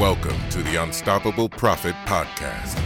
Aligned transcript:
Welcome 0.00 0.48
to 0.48 0.62
the 0.62 0.82
Unstoppable 0.82 1.50
Profit 1.50 1.94
Podcast. 2.06 2.78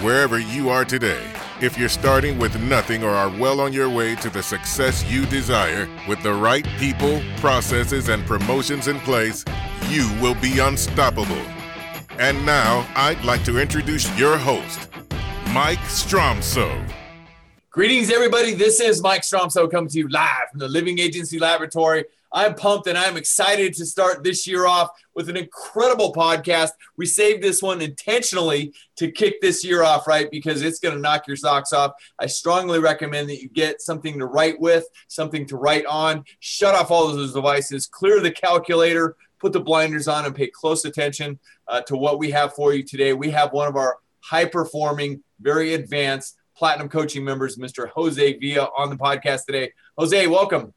Wherever 0.00 0.38
you 0.38 0.68
are 0.70 0.84
today, 0.84 1.26
if 1.60 1.76
you're 1.76 1.88
starting 1.88 2.38
with 2.38 2.56
nothing 2.60 3.02
or 3.02 3.10
are 3.10 3.30
well 3.30 3.60
on 3.60 3.72
your 3.72 3.90
way 3.90 4.14
to 4.14 4.30
the 4.30 4.44
success 4.44 5.04
you 5.10 5.26
desire, 5.26 5.88
with 6.06 6.22
the 6.22 6.32
right 6.32 6.64
people, 6.78 7.20
processes, 7.38 8.10
and 8.10 8.24
promotions 8.26 8.86
in 8.86 9.00
place, 9.00 9.44
you 9.88 10.08
will 10.22 10.36
be 10.36 10.60
unstoppable. 10.60 11.42
And 12.20 12.46
now, 12.46 12.86
I'd 12.94 13.24
like 13.24 13.42
to 13.46 13.58
introduce 13.58 14.16
your 14.16 14.36
host, 14.36 14.88
Mike 15.52 15.80
Stromsoe. 15.80 16.80
Greetings, 17.70 18.08
everybody. 18.08 18.54
This 18.54 18.78
is 18.78 19.02
Mike 19.02 19.22
Stromsoe 19.22 19.68
coming 19.68 19.90
to 19.90 19.98
you 19.98 20.08
live 20.10 20.50
from 20.52 20.60
the 20.60 20.68
Living 20.68 21.00
Agency 21.00 21.40
Laboratory 21.40 22.04
I'm 22.36 22.54
pumped 22.54 22.86
and 22.86 22.98
I'm 22.98 23.16
excited 23.16 23.72
to 23.76 23.86
start 23.86 24.22
this 24.22 24.46
year 24.46 24.66
off 24.66 24.90
with 25.14 25.30
an 25.30 25.38
incredible 25.38 26.12
podcast. 26.12 26.72
We 26.98 27.06
saved 27.06 27.42
this 27.42 27.62
one 27.62 27.80
intentionally 27.80 28.74
to 28.96 29.10
kick 29.10 29.40
this 29.40 29.64
year 29.64 29.82
off, 29.82 30.06
right? 30.06 30.30
Because 30.30 30.60
it's 30.60 30.78
going 30.78 30.94
to 30.94 31.00
knock 31.00 31.26
your 31.26 31.38
socks 31.38 31.72
off. 31.72 31.92
I 32.18 32.26
strongly 32.26 32.78
recommend 32.78 33.30
that 33.30 33.40
you 33.40 33.48
get 33.48 33.80
something 33.80 34.18
to 34.18 34.26
write 34.26 34.60
with, 34.60 34.84
something 35.08 35.46
to 35.46 35.56
write 35.56 35.86
on, 35.86 36.24
shut 36.40 36.74
off 36.74 36.90
all 36.90 37.08
of 37.08 37.16
those 37.16 37.32
devices, 37.32 37.86
clear 37.86 38.20
the 38.20 38.30
calculator, 38.30 39.16
put 39.40 39.54
the 39.54 39.60
blinders 39.60 40.06
on, 40.06 40.26
and 40.26 40.34
pay 40.34 40.48
close 40.48 40.84
attention 40.84 41.38
uh, 41.68 41.80
to 41.80 41.96
what 41.96 42.18
we 42.18 42.30
have 42.32 42.52
for 42.52 42.74
you 42.74 42.82
today. 42.82 43.14
We 43.14 43.30
have 43.30 43.54
one 43.54 43.66
of 43.66 43.76
our 43.76 43.96
high 44.20 44.44
performing, 44.44 45.22
very 45.40 45.72
advanced 45.72 46.36
platinum 46.54 46.90
coaching 46.90 47.24
members, 47.24 47.56
Mr. 47.56 47.88
Jose 47.88 48.38
Villa, 48.38 48.68
on 48.76 48.90
the 48.90 48.96
podcast 48.96 49.46
today. 49.46 49.72
Jose, 49.96 50.26
welcome. 50.26 50.74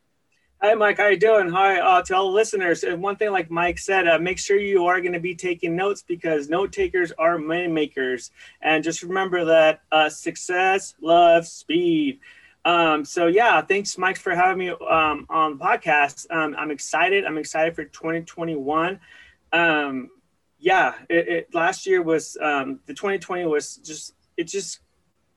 Hi, 0.61 0.73
Mike. 0.73 0.97
How 0.97 1.07
you 1.07 1.17
doing? 1.17 1.47
Hi 1.47 1.79
uh, 1.79 2.01
to 2.01 2.15
all 2.17 2.31
the 2.31 2.35
listeners. 2.35 2.83
And 2.83 3.01
one 3.01 3.15
thing, 3.15 3.31
like 3.31 3.49
Mike 3.49 3.79
said, 3.79 4.09
uh, 4.09 4.19
make 4.19 4.37
sure 4.37 4.59
you 4.59 4.87
are 4.87 4.99
going 4.99 5.13
to 5.13 5.19
be 5.21 5.33
taking 5.33 5.73
notes 5.73 6.03
because 6.05 6.49
note 6.49 6.73
takers 6.73 7.13
are 7.13 7.37
money 7.37 7.69
makers. 7.69 8.31
And 8.61 8.83
just 8.83 9.01
remember 9.01 9.45
that 9.45 9.83
uh, 9.89 10.09
success 10.09 10.95
loves 10.99 11.49
speed. 11.49 12.19
Um, 12.65 13.05
so 13.05 13.27
yeah, 13.27 13.61
thanks, 13.61 13.97
Mike, 13.97 14.17
for 14.17 14.35
having 14.35 14.57
me 14.57 14.69
um, 14.71 15.25
on 15.29 15.57
the 15.57 15.63
podcast. 15.63 16.29
Um, 16.29 16.53
I'm 16.59 16.71
excited. 16.71 17.23
I'm 17.23 17.37
excited 17.37 17.73
for 17.73 17.85
2021. 17.85 18.99
Um, 19.53 20.09
yeah, 20.59 20.95
it, 21.09 21.27
it, 21.29 21.55
last 21.55 21.85
year 21.85 22.01
was 22.01 22.35
um, 22.41 22.81
the 22.85 22.93
2020 22.93 23.45
was 23.45 23.77
just 23.77 24.13
it 24.35 24.43
just 24.49 24.81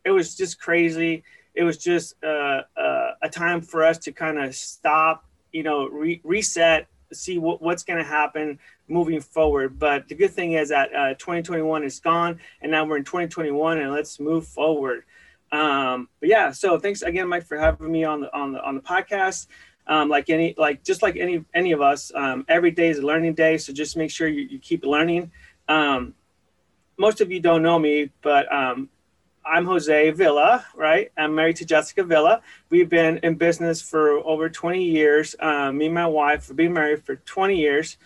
it 0.04 0.10
was 0.10 0.34
just 0.34 0.58
crazy 0.60 1.22
it 1.54 1.64
was 1.64 1.76
just 1.76 2.14
uh, 2.24 2.62
uh, 2.76 3.10
a 3.22 3.28
time 3.28 3.60
for 3.60 3.84
us 3.84 3.98
to 3.98 4.12
kind 4.12 4.38
of 4.38 4.54
stop, 4.54 5.24
you 5.52 5.62
know, 5.62 5.86
re- 5.88 6.20
reset, 6.24 6.88
see 7.12 7.38
what, 7.38 7.60
what's 7.60 7.82
going 7.82 7.98
to 7.98 8.08
happen 8.08 8.58
moving 8.88 9.20
forward. 9.20 9.78
But 9.78 10.08
the 10.08 10.14
good 10.14 10.30
thing 10.30 10.52
is 10.52 10.70
that 10.70 10.94
uh, 10.94 11.14
2021 11.14 11.84
is 11.84 12.00
gone, 12.00 12.40
and 12.60 12.72
now 12.72 12.84
we're 12.84 12.96
in 12.96 13.04
2021, 13.04 13.78
and 13.78 13.92
let's 13.92 14.18
move 14.18 14.46
forward. 14.46 15.04
Um, 15.50 16.08
but 16.20 16.30
yeah, 16.30 16.50
so 16.50 16.78
thanks 16.78 17.02
again, 17.02 17.28
Mike, 17.28 17.44
for 17.44 17.58
having 17.58 17.92
me 17.92 18.04
on 18.04 18.22
the 18.22 18.34
on 18.34 18.52
the 18.52 18.62
on 18.62 18.74
the 18.74 18.80
podcast. 18.80 19.48
Um, 19.86 20.08
like 20.08 20.30
any 20.30 20.54
like 20.56 20.82
just 20.82 21.02
like 21.02 21.16
any 21.16 21.44
any 21.54 21.72
of 21.72 21.82
us, 21.82 22.10
um, 22.14 22.46
every 22.48 22.70
day 22.70 22.88
is 22.88 22.98
a 22.98 23.02
learning 23.02 23.34
day. 23.34 23.58
So 23.58 23.72
just 23.72 23.96
make 23.96 24.10
sure 24.10 24.28
you, 24.28 24.42
you 24.42 24.58
keep 24.58 24.84
learning. 24.84 25.30
Um, 25.68 26.14
most 26.96 27.20
of 27.20 27.30
you 27.30 27.40
don't 27.40 27.62
know 27.62 27.78
me, 27.78 28.10
but 28.22 28.52
um, 28.52 28.88
I'm 29.44 29.66
Jose 29.66 30.10
Villa, 30.10 30.64
right? 30.74 31.10
I'm 31.16 31.34
married 31.34 31.56
to 31.56 31.64
Jessica 31.64 32.04
Villa. 32.04 32.42
We've 32.70 32.88
been 32.88 33.18
in 33.18 33.34
business 33.34 33.82
for 33.82 34.18
over 34.18 34.48
20 34.48 34.82
years. 34.82 35.34
Um, 35.40 35.78
me 35.78 35.86
and 35.86 35.94
my 35.94 36.06
wife 36.06 36.48
have 36.48 36.56
been 36.56 36.72
married 36.72 37.04
for 37.04 37.16
20 37.16 37.56
years. 37.56 37.96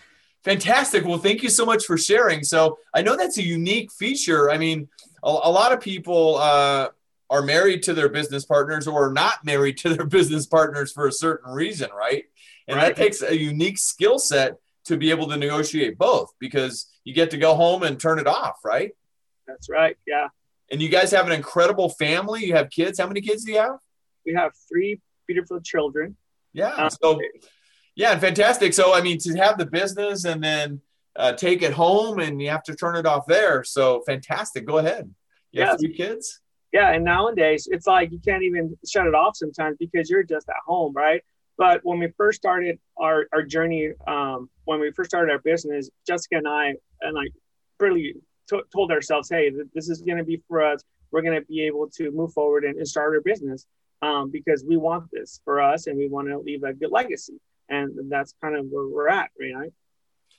Fantastic. 0.44 1.04
Well, 1.04 1.18
thank 1.18 1.42
you 1.42 1.50
so 1.50 1.66
much 1.66 1.84
for 1.84 1.98
sharing. 1.98 2.42
So 2.44 2.78
I 2.94 3.02
know 3.02 3.16
that's 3.16 3.38
a 3.38 3.42
unique 3.42 3.92
feature. 3.92 4.50
I 4.50 4.58
mean, 4.58 4.88
a, 5.22 5.28
a 5.28 5.50
lot 5.50 5.72
of 5.72 5.80
people 5.80 6.36
uh, 6.36 6.88
are 7.28 7.42
married 7.42 7.82
to 7.84 7.94
their 7.94 8.08
business 8.08 8.44
partners 8.44 8.86
or 8.86 9.12
not 9.12 9.44
married 9.44 9.76
to 9.78 9.94
their 9.94 10.06
business 10.06 10.46
partners 10.46 10.92
for 10.92 11.06
a 11.06 11.12
certain 11.12 11.52
reason, 11.52 11.90
right? 11.96 12.24
And 12.68 12.76
right. 12.76 12.94
that 12.94 13.02
takes 13.02 13.22
a 13.22 13.36
unique 13.36 13.78
skill 13.78 14.18
set 14.18 14.56
to 14.84 14.96
be 14.96 15.10
able 15.10 15.28
to 15.28 15.36
negotiate 15.36 15.98
both 15.98 16.32
because 16.38 16.86
you 17.04 17.12
get 17.12 17.30
to 17.32 17.38
go 17.38 17.54
home 17.54 17.82
and 17.82 17.98
turn 17.98 18.18
it 18.18 18.26
off, 18.26 18.60
right? 18.64 18.92
That's 19.46 19.68
right. 19.68 19.96
Yeah. 20.06 20.28
And 20.70 20.82
you 20.82 20.88
guys 20.88 21.12
have 21.12 21.26
an 21.26 21.32
incredible 21.32 21.90
family. 21.90 22.44
You 22.44 22.54
have 22.54 22.70
kids. 22.70 22.98
How 22.98 23.06
many 23.06 23.20
kids 23.20 23.44
do 23.44 23.52
you 23.52 23.58
have? 23.58 23.78
We 24.24 24.34
have 24.34 24.52
three 24.68 25.00
beautiful 25.26 25.60
children. 25.60 26.16
Yeah. 26.52 26.70
Um, 26.70 26.90
so, 26.90 27.20
yeah, 27.94 28.12
and 28.12 28.20
fantastic. 28.20 28.72
So, 28.72 28.94
I 28.94 29.00
mean, 29.00 29.18
to 29.18 29.36
have 29.36 29.58
the 29.58 29.66
business 29.66 30.24
and 30.24 30.42
then 30.42 30.80
uh, 31.14 31.32
take 31.32 31.62
it 31.62 31.72
home 31.72 32.18
and 32.18 32.42
you 32.42 32.50
have 32.50 32.64
to 32.64 32.74
turn 32.74 32.96
it 32.96 33.06
off 33.06 33.26
there. 33.26 33.62
So, 33.62 34.02
fantastic. 34.06 34.66
Go 34.66 34.78
ahead. 34.78 35.12
You 35.52 35.62
have 35.62 35.78
three 35.78 35.94
kids? 35.94 36.40
Yeah. 36.72 36.92
And 36.92 37.04
nowadays, 37.04 37.68
it's 37.70 37.86
like 37.86 38.10
you 38.10 38.18
can't 38.18 38.42
even 38.42 38.76
shut 38.86 39.06
it 39.06 39.14
off 39.14 39.36
sometimes 39.36 39.76
because 39.78 40.10
you're 40.10 40.24
just 40.24 40.48
at 40.48 40.56
home, 40.66 40.92
right? 40.92 41.22
But 41.56 41.80
when 41.84 41.98
we 41.98 42.08
first 42.18 42.36
started 42.36 42.78
our, 42.98 43.26
our 43.32 43.42
journey, 43.42 43.92
um, 44.06 44.50
when 44.64 44.80
we 44.80 44.90
first 44.90 45.10
started 45.10 45.32
our 45.32 45.38
business, 45.38 45.88
Jessica 46.06 46.36
and 46.36 46.48
I, 46.48 46.74
and 47.00 47.14
like 47.14 47.32
really 47.80 48.14
t- 48.48 48.62
told 48.72 48.90
ourselves, 48.92 49.28
hey, 49.28 49.50
th- 49.50 49.66
this 49.74 49.88
is 49.88 50.02
going 50.02 50.18
to 50.18 50.24
be 50.24 50.42
for 50.48 50.64
us. 50.64 50.82
We're 51.10 51.22
going 51.22 51.38
to 51.40 51.46
be 51.46 51.62
able 51.62 51.88
to 51.96 52.10
move 52.10 52.32
forward 52.32 52.64
and, 52.64 52.76
and 52.76 52.86
start 52.86 53.14
our 53.14 53.20
business 53.20 53.66
um, 54.02 54.30
because 54.30 54.64
we 54.66 54.76
want 54.76 55.10
this 55.12 55.40
for 55.44 55.60
us 55.60 55.86
and 55.86 55.96
we 55.96 56.08
want 56.08 56.28
to 56.28 56.38
leave 56.38 56.62
a 56.62 56.72
good 56.72 56.90
legacy. 56.90 57.40
And 57.68 58.10
that's 58.10 58.34
kind 58.42 58.56
of 58.56 58.66
where 58.66 58.86
we're 58.86 59.08
at, 59.08 59.30
right? 59.40 59.72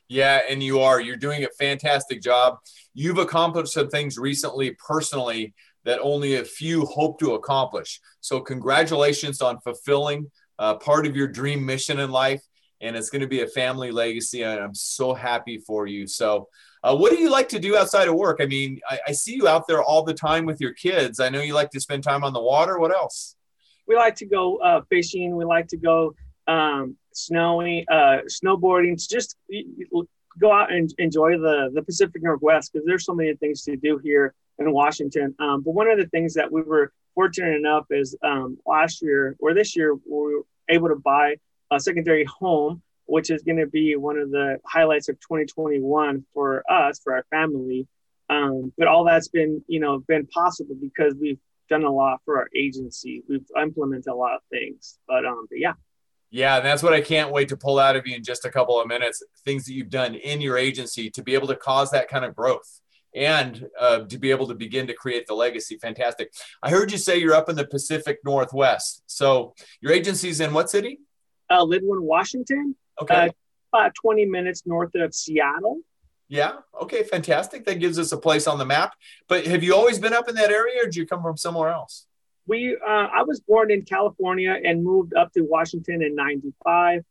Yeah, 0.09 0.41
and 0.49 0.63
you 0.63 0.79
are. 0.79 1.01
You're 1.01 1.17
doing 1.17 1.43
a 1.43 1.49
fantastic 1.59 2.21
job. 2.21 2.59
You've 2.93 3.17
accomplished 3.17 3.73
some 3.73 3.89
things 3.89 4.17
recently, 4.17 4.71
personally, 4.71 5.53
that 5.83 5.99
only 6.01 6.35
a 6.35 6.45
few 6.45 6.85
hope 6.85 7.19
to 7.19 7.33
accomplish. 7.33 7.99
So, 8.21 8.39
congratulations 8.39 9.41
on 9.41 9.59
fulfilling 9.59 10.31
uh, 10.59 10.75
part 10.75 11.05
of 11.05 11.15
your 11.15 11.27
dream 11.27 11.65
mission 11.65 11.99
in 11.99 12.11
life. 12.11 12.41
And 12.81 12.95
it's 12.95 13.09
going 13.09 13.21
to 13.21 13.27
be 13.27 13.41
a 13.41 13.47
family 13.47 13.91
legacy. 13.91 14.43
And 14.43 14.59
I'm 14.59 14.75
so 14.75 15.13
happy 15.13 15.57
for 15.57 15.87
you. 15.87 16.07
So, 16.07 16.47
uh, 16.83 16.95
what 16.95 17.11
do 17.11 17.19
you 17.19 17.29
like 17.29 17.49
to 17.49 17.59
do 17.59 17.75
outside 17.75 18.07
of 18.07 18.15
work? 18.15 18.37
I 18.39 18.45
mean, 18.45 18.79
I, 18.87 18.99
I, 19.07 19.11
see 19.11 19.33
you 19.33 19.47
out 19.47 19.67
there 19.67 19.81
all 19.81 20.03
the 20.03 20.13
time 20.13 20.45
with 20.45 20.61
your 20.61 20.73
kids. 20.73 21.19
I 21.19 21.29
know 21.29 21.41
you 21.41 21.55
like 21.55 21.71
to 21.71 21.79
spend 21.79 22.03
time 22.03 22.23
on 22.23 22.33
the 22.33 22.41
water. 22.41 22.77
What 22.77 22.91
else? 22.91 23.35
We 23.87 23.95
like 23.95 24.15
to 24.17 24.25
go 24.25 24.57
uh, 24.57 24.81
fishing. 24.89 25.35
We 25.35 25.43
like 25.43 25.67
to 25.69 25.77
go 25.77 26.13
um, 26.47 26.95
snowing, 27.13 27.83
uh, 27.89 28.19
snowboarding. 28.29 28.95
Just 29.09 29.37
go 30.39 30.51
out 30.51 30.71
and 30.71 30.93
enjoy 30.99 31.37
the 31.37 31.71
the 31.73 31.81
Pacific 31.81 32.21
Northwest 32.21 32.71
because 32.71 32.85
there's 32.85 33.05
so 33.05 33.13
many 33.13 33.35
things 33.35 33.63
to 33.63 33.75
do 33.75 33.99
here 34.03 34.33
in 34.59 34.71
Washington. 34.71 35.35
Um, 35.39 35.61
but 35.61 35.71
one 35.71 35.89
of 35.89 35.97
the 35.97 36.07
things 36.07 36.33
that 36.35 36.51
we 36.51 36.61
were 36.61 36.91
fortunate 37.15 37.55
enough 37.55 37.85
is 37.89 38.15
um, 38.23 38.57
last 38.65 39.01
year 39.01 39.35
or 39.39 39.53
this 39.53 39.75
year 39.75 39.95
we 39.95 40.01
were 40.05 40.41
able 40.69 40.87
to 40.89 40.95
buy 40.95 41.35
a 41.71 41.79
secondary 41.79 42.25
home 42.25 42.81
which 43.07 43.29
is 43.29 43.41
going 43.41 43.57
to 43.57 43.67
be 43.67 43.95
one 43.95 44.17
of 44.17 44.29
the 44.29 44.59
highlights 44.65 45.09
of 45.09 45.15
2021 45.21 46.25
for 46.33 46.63
us, 46.69 46.99
for 46.99 47.15
our 47.15 47.25
family. 47.31 47.87
Um, 48.29 48.73
but 48.77 48.87
all 48.87 49.05
that's 49.05 49.29
been, 49.29 49.63
you 49.67 49.79
know, 49.79 49.99
been 49.99 50.27
possible 50.27 50.75
because 50.79 51.15
we've 51.19 51.39
done 51.69 51.83
a 51.83 51.89
lot 51.89 52.19
for 52.25 52.37
our 52.37 52.49
agency. 52.55 53.23
We've 53.27 53.45
implemented 53.59 54.07
a 54.07 54.15
lot 54.15 54.35
of 54.35 54.41
things. 54.51 54.99
But 55.07 55.25
um, 55.25 55.47
but 55.49 55.59
yeah. 55.59 55.73
Yeah, 56.29 56.57
and 56.57 56.65
that's 56.65 56.83
what 56.83 56.91
I 56.91 56.99
can't 56.99 57.31
wait 57.31 57.47
to 57.49 57.57
pull 57.57 57.79
out 57.79 57.95
of 57.95 58.05
you 58.05 58.13
in 58.13 58.23
just 58.23 58.43
a 58.43 58.51
couple 58.51 58.79
of 58.81 58.87
minutes. 58.87 59.23
Things 59.45 59.65
that 59.65 59.73
you've 59.73 59.89
done 59.89 60.13
in 60.13 60.41
your 60.41 60.57
agency 60.57 61.09
to 61.11 61.23
be 61.23 61.33
able 61.33 61.47
to 61.47 61.55
cause 61.55 61.89
that 61.91 62.09
kind 62.09 62.25
of 62.25 62.35
growth 62.35 62.81
and 63.15 63.65
uh, 63.79 63.99
to 63.99 64.17
be 64.17 64.31
able 64.31 64.47
to 64.47 64.53
begin 64.53 64.87
to 64.87 64.93
create 64.93 65.25
the 65.25 65.33
legacy. 65.33 65.77
Fantastic. 65.77 66.33
I 66.61 66.69
heard 66.69 66.91
you 66.91 66.97
say 66.97 67.17
you're 67.17 67.33
up 67.33 67.47
in 67.47 67.55
the 67.55 67.65
Pacific 67.65 68.19
Northwest. 68.25 69.03
So 69.07 69.53
your 69.79 69.93
agency's 69.93 70.41
in 70.41 70.53
what 70.53 70.69
city? 70.69 70.99
Uh, 71.49 71.65
Lynnwood, 71.65 72.01
Washington. 72.01 72.75
Okay. 73.01 73.27
Uh, 73.27 73.29
about 73.73 73.95
20 73.95 74.25
minutes 74.25 74.63
north 74.65 74.95
of 74.95 75.13
Seattle. 75.13 75.79
Yeah. 76.29 76.53
Okay. 76.81 77.03
Fantastic. 77.03 77.65
That 77.65 77.79
gives 77.79 77.97
us 77.99 78.11
a 78.11 78.17
place 78.17 78.47
on 78.47 78.57
the 78.57 78.65
map. 78.65 78.93
But 79.27 79.45
have 79.45 79.63
you 79.63 79.75
always 79.75 79.99
been 79.99 80.13
up 80.13 80.27
in 80.27 80.35
that 80.35 80.51
area, 80.51 80.81
or 80.81 80.85
did 80.85 80.95
you 80.95 81.05
come 81.05 81.21
from 81.21 81.37
somewhere 81.37 81.69
else? 81.69 82.05
We. 82.47 82.75
Uh, 82.75 83.07
I 83.13 83.23
was 83.23 83.39
born 83.39 83.71
in 83.71 83.83
California 83.83 84.57
and 84.63 84.83
moved 84.83 85.13
up 85.13 85.31
to 85.33 85.41
Washington 85.41 86.01
in 86.01 86.15
'95. 86.15 87.03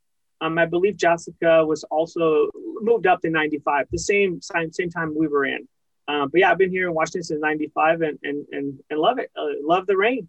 Um, 0.43 0.59
I 0.59 0.67
believe 0.67 0.97
Jessica 0.97 1.65
was 1.65 1.83
also 1.85 2.51
moved 2.81 3.07
up 3.07 3.23
to 3.23 3.31
'95, 3.31 3.87
the 3.91 3.99
same 3.99 4.41
same 4.43 4.73
same 4.73 4.91
time 4.91 5.15
we 5.17 5.29
were 5.29 5.47
in. 5.47 5.67
Uh, 6.09 6.27
but 6.27 6.41
yeah, 6.41 6.51
I've 6.51 6.59
been 6.59 6.71
here 6.71 6.89
in 6.89 6.95
Washington 6.95 7.23
since 7.23 7.41
'95 7.41 8.03
and 8.03 8.19
and 8.23 8.47
and 8.53 8.81
and 8.91 9.01
love 9.01 9.19
it. 9.19 9.31
Uh, 9.37 9.47
love 9.63 9.87
the 9.87 9.97
rain. 9.97 10.29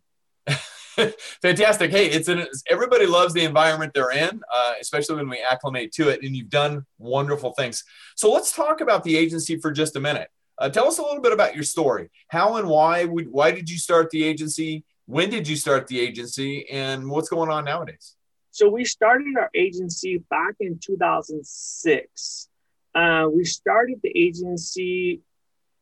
Fantastic. 1.42 1.92
Hey, 1.92 2.08
it's 2.08 2.28
an 2.28 2.48
everybody 2.70 3.06
loves 3.06 3.34
the 3.34 3.44
environment 3.44 3.94
they're 3.94 4.12
in, 4.12 4.42
uh, 4.54 4.74
especially 4.82 5.18
when 5.18 5.30
we 5.30 5.40
acclimate 5.40 5.92
to 5.94 6.10
it. 6.10 6.24
And 6.24 6.36
you've 6.36 6.50
done 6.50 6.86
wonderful 6.98 7.54
things. 7.54 7.84
So 8.16 8.32
let's 8.32 8.52
talk 8.52 8.82
about 8.82 9.04
the 9.04 9.16
agency 9.16 9.58
for 9.60 9.72
just 9.72 9.96
a 9.96 10.00
minute. 10.00 10.30
Uh, 10.58 10.70
tell 10.70 10.88
us 10.88 10.98
a 10.98 11.04
little 11.04 11.22
bit 11.22 11.34
about 11.34 11.54
your 11.54 11.64
story. 11.64 12.10
How 12.30 12.56
and 12.58 12.68
why 12.68 13.06
would 13.06 13.28
why 13.32 13.52
did 13.52 13.70
you 13.70 13.78
start 13.78 14.10
the 14.10 14.24
agency? 14.24 14.84
When 15.06 15.30
did 15.30 15.48
you 15.48 15.56
start 15.56 15.88
the 15.88 16.00
agency? 16.00 16.68
And 16.70 17.10
what's 17.10 17.30
going 17.30 17.50
on 17.50 17.66
nowadays? 17.66 18.16
So 18.52 18.68
we 18.68 18.84
started 18.86 19.36
our 19.38 19.52
agency 19.54 20.18
back 20.30 20.56
in 20.60 20.80
2006. 20.80 22.50
uh, 22.96 23.28
we 23.32 23.46
started 23.46 24.00
the 24.02 24.12
agency 24.18 25.22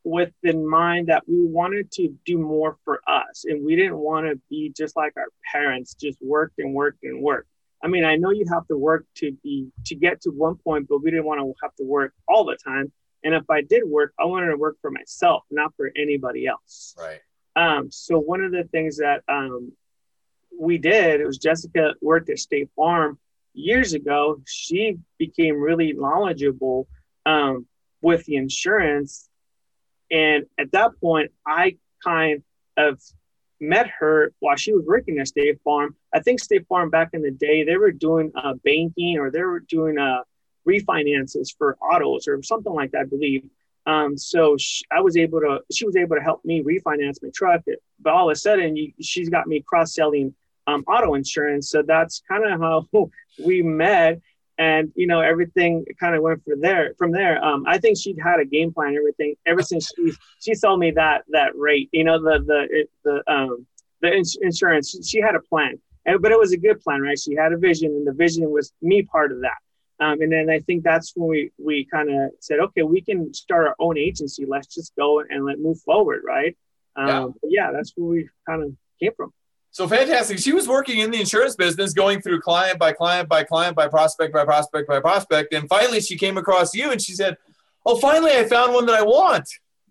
with 0.06 0.32
in 0.44 0.68
mind 0.70 1.08
that 1.08 1.24
we 1.28 1.44
wanted 1.44 1.92
to 1.92 2.16
do 2.26 2.38
more 2.38 2.78
for 2.86 3.02
us. 3.08 3.44
And 3.46 3.66
we 3.66 3.76
didn't 3.76 3.98
want 3.98 4.28
to 4.28 4.40
be 4.50 4.72
just 4.76 4.96
like 4.96 5.14
our 5.18 5.28
parents 5.52 5.96
just 5.96 6.20
worked 6.22 6.60
and 6.60 6.74
worked 6.74 7.04
and 7.04 7.22
worked. 7.22 7.50
I 7.84 7.88
mean 7.88 8.06
i 8.06 8.16
know 8.16 8.32
you 8.32 8.46
have 8.52 8.66
to 8.68 8.78
work 8.78 9.06
to 9.16 9.32
be 9.44 9.68
to 9.88 9.96
get 9.96 10.22
to 10.22 10.30
one 10.30 10.56
point 10.56 10.88
but 10.88 11.04
we 11.04 11.12
didn't 11.12 11.26
want 11.26 11.42
to 11.42 11.54
have 11.62 11.76
to 11.76 11.84
work 11.84 12.14
all 12.28 12.46
the 12.46 12.58
time. 12.64 12.92
And 13.24 13.34
if 13.34 13.44
i 13.50 13.62
did 13.62 13.84
work 13.86 14.14
i 14.20 14.26
wanted 14.26 14.48
to 14.52 14.58
work 14.58 14.78
for 14.82 14.92
myself 14.92 15.44
not 15.52 15.74
for 15.76 15.92
anybody 15.96 16.48
else. 16.48 16.96
Right. 16.98 17.20
Um, 17.58 17.90
so 17.92 18.20
one 18.20 18.42
of 18.42 18.52
the 18.52 18.64
things 18.66 18.98
that 18.98 19.24
um, 19.28 19.72
we 20.58 20.78
did 20.78 21.20
it 21.20 21.26
was 21.26 21.38
jessica 21.38 21.96
worked 22.02 22.30
at 22.30 22.40
state 22.40 22.70
farm 22.76 23.20
years 23.54 23.94
ago. 23.94 24.42
She 24.46 24.98
became 25.18 25.60
really 25.60 25.94
knowledgeable 25.94 26.88
um, 27.26 27.66
with 28.02 28.26
the 28.26 28.36
insurance 28.36 29.30
and 30.12 30.46
at 30.58 30.72
that 30.72 30.92
point, 31.02 31.32
I 31.46 31.78
kind 32.04 32.44
of 32.78 33.02
met 33.60 33.88
her 34.00 34.34
while 34.40 34.56
she 34.56 34.74
was 34.74 34.86
working 34.86 35.20
at 35.20 35.28
State 35.28 35.60
Farm. 35.64 35.96
I 36.14 36.20
think 36.20 36.40
State 36.40 36.68
Farm 36.68 36.90
back 36.90 37.10
in 37.14 37.22
the 37.22 37.32
day, 37.32 37.64
they 37.64 37.78
were 37.78 37.92
doing 37.92 38.32
uh, 38.36 38.54
banking 38.64 39.18
or 39.18 39.32
they 39.32 39.42
were 39.42 39.62
doing 39.62 39.98
uh, 39.98 40.24
refinances 40.68 41.56
for 41.58 41.78
autos 41.78 42.28
or 42.28 42.42
something 42.44 42.74
like 42.74 42.92
that, 42.92 43.02
I 43.02 43.06
believe. 43.06 43.46
Um, 43.88 44.18
so 44.18 44.58
she, 44.58 44.84
I 44.92 45.02
was 45.02 45.16
able 45.16 45.40
to, 45.42 45.60
she 45.72 45.86
was 45.86 45.96
able 45.96 46.16
to 46.16 46.22
help 46.22 46.44
me 46.44 46.64
refinance 46.64 47.22
my 47.22 47.30
truck. 47.34 47.62
But 48.00 48.14
all 48.14 48.30
of 48.30 48.34
a 48.34 48.36
sudden, 48.36 48.76
you, 48.76 48.92
she's 49.00 49.30
got 49.30 49.48
me 49.48 49.62
cross 49.62 49.94
selling 49.94 50.34
um, 50.68 50.84
auto 50.88 51.14
insurance. 51.14 51.70
So 51.70 51.84
that's 51.84 52.22
kind 52.28 52.46
of 52.46 52.60
how 52.60 52.88
we 53.46 53.62
met 53.62 54.22
and 54.58 54.92
you 54.96 55.08
know 55.08 55.22
everything 55.22 55.86
kind 56.00 56.16
of 56.16 56.22
went 56.22 56.44
from 56.44 56.62
there 56.62 56.94
from 56.98 57.12
there. 57.12 57.44
Um, 57.44 57.66
i 57.68 57.78
think 57.78 57.98
she'd 57.98 58.20
had 58.22 58.40
a 58.40 58.46
game 58.46 58.72
plan 58.74 58.96
everything 58.96 59.36
ever 59.46 59.62
since 59.62 59.92
she 59.96 60.14
she 60.40 60.54
sold 60.54 60.80
me 60.80 60.92
that 60.92 61.24
that 61.30 61.56
rate 61.56 61.90
you 61.92 62.04
know 62.04 62.20
the 62.20 62.40
the 62.40 62.88
the 63.04 63.34
um 63.34 63.66
the 64.02 64.14
ins- 64.14 64.38
insurance. 64.42 64.96
She 65.08 65.20
had 65.20 65.36
a 65.36 65.40
plan 65.40 65.80
and, 66.06 66.22
but 66.22 66.32
it 66.32 66.40
was 66.40 66.52
a 66.52 66.58
good 66.58 66.80
plan 66.82 67.02
right? 67.02 67.20
She 67.20 67.34
had 67.36 67.54
a 67.54 67.58
vision 67.58 67.92
and 67.92 68.06
the 68.08 68.14
vision 68.14 68.50
was 68.50 68.72
me 68.82 69.02
part 69.04 69.32
of 69.32 69.42
that. 69.42 69.58
Um, 70.00 70.22
and 70.22 70.32
then 70.32 70.50
i 70.50 70.60
think 70.60 70.84
that's 70.84 71.14
when 71.16 71.30
we 71.30 71.52
we 71.58 71.86
kind 71.86 72.10
of 72.14 72.32
said 72.42 72.60
okay 72.60 72.84
we 72.84 73.02
can 73.02 73.34
start 73.34 73.68
our 73.68 73.76
own 73.80 73.98
agency. 73.98 74.46
Let's 74.46 74.74
just 74.74 74.96
go 74.96 75.22
and 75.22 75.46
let 75.46 75.60
move 75.60 75.80
forward 75.82 76.22
right? 76.26 76.56
Um, 76.98 77.34
yeah. 77.44 77.68
yeah 77.68 77.72
that's 77.72 77.94
where 77.96 78.08
we 78.08 78.30
kind 78.48 78.64
of 78.64 78.72
came 79.00 79.12
from 79.18 79.34
so 79.76 79.90
fantastic. 79.90 80.40
She 80.40 80.54
was 80.54 80.70
working 80.70 81.00
in 81.00 81.12
the 81.12 81.20
insurance 81.20 81.58
business, 81.58 81.92
going 81.92 82.22
through 82.22 82.40
client 82.40 82.80
by 82.80 82.94
client 82.94 83.28
by 83.28 83.44
client 83.44 83.76
by 83.76 83.90
prospect 83.90 84.32
by 84.32 84.46
prospect 84.46 84.88
by 84.88 85.02
prospect. 85.02 85.54
And 85.54 85.68
finally, 85.68 86.00
she 86.00 86.16
came 86.16 86.38
across 86.38 86.74
you 86.74 86.94
and 86.94 87.02
she 87.02 87.12
said, 87.12 87.36
Oh, 87.86 87.98
finally, 87.98 88.32
I 88.32 88.46
found 88.46 88.74
one 88.74 88.86
that 88.86 88.96
I 88.96 89.02
want. 89.02 89.46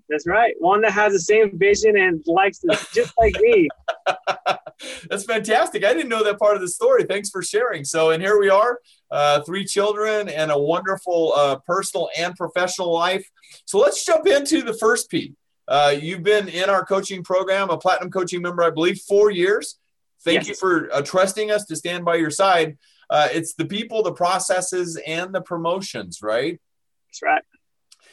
That's 0.08 0.26
right. 0.26 0.54
One 0.58 0.80
that 0.80 0.92
has 0.92 1.12
the 1.12 1.20
same 1.20 1.58
vision 1.58 1.98
and 1.98 2.24
likes 2.26 2.60
to, 2.60 2.68
just 2.94 3.12
like 3.18 3.34
me. 3.38 3.68
That's 5.10 5.24
fantastic. 5.24 5.84
I 5.84 5.92
didn't 5.92 6.08
know 6.08 6.24
that 6.24 6.38
part 6.38 6.54
of 6.54 6.62
the 6.62 6.68
story. 6.68 7.04
Thanks 7.04 7.28
for 7.28 7.42
sharing. 7.42 7.84
So, 7.84 8.10
and 8.10 8.22
here 8.22 8.40
we 8.40 8.48
are, 8.48 8.80
uh, 9.10 9.42
three 9.42 9.66
children 9.66 10.30
and 10.30 10.50
a 10.50 10.58
wonderful 10.58 11.34
uh, 11.36 11.56
personal 11.56 12.08
and 12.16 12.34
professional 12.36 12.90
life. 12.90 13.30
So, 13.66 13.80
let's 13.80 14.02
jump 14.02 14.26
into 14.26 14.62
the 14.62 14.72
first 14.72 15.10
P 15.10 15.34
uh, 15.68 15.94
you've 15.98 16.22
been 16.22 16.48
in 16.48 16.68
our 16.68 16.84
coaching 16.84 17.22
program, 17.22 17.70
a 17.70 17.78
platinum 17.78 18.10
coaching 18.10 18.42
member, 18.42 18.62
I 18.62 18.70
believe, 18.70 19.00
four 19.00 19.30
years. 19.30 19.78
Thank 20.22 20.40
yes. 20.40 20.48
you 20.48 20.54
for 20.54 20.92
uh, 20.92 21.02
trusting 21.02 21.50
us 21.50 21.64
to 21.66 21.76
stand 21.76 22.04
by 22.04 22.16
your 22.16 22.30
side. 22.30 22.78
Uh, 23.10 23.28
it's 23.32 23.54
the 23.54 23.64
people, 23.66 24.02
the 24.02 24.12
processes, 24.12 24.98
and 25.06 25.34
the 25.34 25.40
promotions, 25.40 26.20
right? 26.22 26.60
That's 27.08 27.22
right. 27.22 27.42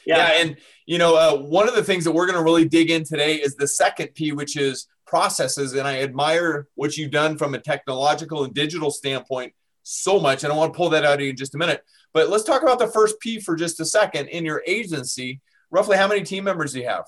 Yeah. 0.05 0.17
yeah 0.17 0.41
and, 0.41 0.57
you 0.85 0.97
know, 0.97 1.15
uh, 1.15 1.37
one 1.37 1.67
of 1.67 1.75
the 1.75 1.83
things 1.83 2.03
that 2.03 2.11
we're 2.11 2.25
going 2.25 2.37
to 2.37 2.43
really 2.43 2.67
dig 2.67 2.89
in 2.89 3.03
today 3.03 3.35
is 3.35 3.55
the 3.55 3.67
second 3.67 4.09
P, 4.15 4.31
which 4.31 4.57
is 4.57 4.87
processes. 5.05 5.73
And 5.73 5.87
I 5.87 6.01
admire 6.01 6.67
what 6.75 6.97
you've 6.97 7.11
done 7.11 7.37
from 7.37 7.53
a 7.53 7.59
technological 7.59 8.43
and 8.43 8.53
digital 8.53 8.91
standpoint 8.91 9.53
so 9.83 10.19
much. 10.19 10.43
And 10.43 10.51
I 10.51 10.55
want 10.55 10.73
to 10.73 10.77
pull 10.77 10.89
that 10.89 11.05
out 11.05 11.15
of 11.15 11.21
you 11.21 11.31
in 11.31 11.37
just 11.37 11.55
a 11.55 11.57
minute. 11.57 11.83
But 12.13 12.29
let's 12.29 12.43
talk 12.43 12.61
about 12.61 12.79
the 12.79 12.87
first 12.87 13.19
P 13.19 13.39
for 13.39 13.55
just 13.55 13.79
a 13.79 13.85
second. 13.85 14.27
In 14.27 14.45
your 14.45 14.63
agency, 14.67 15.39
roughly 15.69 15.97
how 15.97 16.07
many 16.07 16.23
team 16.23 16.43
members 16.43 16.73
do 16.73 16.79
you 16.79 16.87
have? 16.87 17.05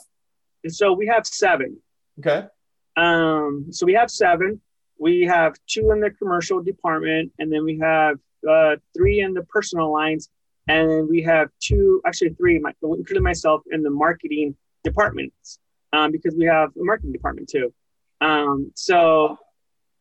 And 0.63 0.73
so 0.73 0.93
we 0.93 1.07
have 1.07 1.25
seven. 1.25 1.77
Okay. 2.19 2.47
Um, 2.95 3.67
so 3.71 3.85
we 3.85 3.93
have 3.93 4.09
seven. 4.09 4.61
We 4.99 5.25
have 5.25 5.55
two 5.67 5.91
in 5.91 5.99
the 5.99 6.11
commercial 6.11 6.61
department, 6.61 7.31
and 7.39 7.51
then 7.51 7.65
we 7.65 7.79
have 7.79 8.17
uh, 8.49 8.75
three 8.95 9.21
in 9.21 9.33
the 9.33 9.43
personal 9.43 9.91
lines, 9.91 10.29
and 10.67 10.89
then 10.89 11.07
we 11.09 11.21
have 11.23 11.49
two, 11.59 12.01
actually 12.05 12.29
three, 12.35 12.59
my, 12.59 12.73
including 12.81 13.23
myself, 13.23 13.63
in 13.71 13.83
the 13.83 13.89
marketing 13.89 14.55
departments, 14.83 15.59
um, 15.91 16.11
because 16.11 16.35
we 16.35 16.45
have 16.45 16.69
a 16.79 16.83
marketing 16.83 17.11
department 17.11 17.49
too. 17.49 17.73
Um, 18.21 18.71
so, 18.75 19.37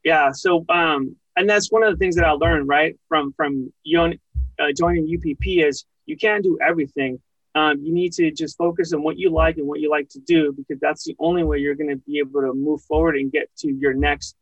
yeah, 0.05 0.31
so 0.33 0.65
um, 0.69 1.17
and 1.37 1.49
that's 1.49 1.73
one 1.73 1.83
of 1.83 1.93
the 1.93 1.97
things 1.97 2.15
that 2.17 2.25
I 2.25 2.33
learned 2.33 2.69
right 2.69 2.97
from 3.09 3.33
from 3.33 3.73
uh, 3.97 4.73
joining 4.77 5.05
UPP 5.05 5.67
is 5.67 5.85
you 6.07 6.17
can't 6.17 6.43
do 6.43 6.59
everything 6.65 7.21
um, 7.55 7.81
you 7.83 7.93
need 7.93 8.13
to 8.15 8.31
just 8.31 8.57
focus 8.57 8.93
on 8.93 9.03
what 9.03 9.19
you 9.19 9.31
like 9.31 9.59
and 9.59 9.67
what 9.67 9.81
you 9.81 9.91
like 9.91 10.09
to 10.11 10.21
do 10.21 10.53
because 10.53 10.81
that's 10.81 11.05
the 11.05 11.15
only 11.19 11.45
way 11.45 11.59
you're 11.59 11.75
going 11.75 11.91
to 11.91 11.97
be 11.97 12.19
able 12.19 12.41
to 12.41 12.55
move 12.55 12.81
forward 12.83 13.17
and 13.17 13.31
get 13.31 13.49
to 13.59 13.73
your 13.73 13.95
next 13.95 14.37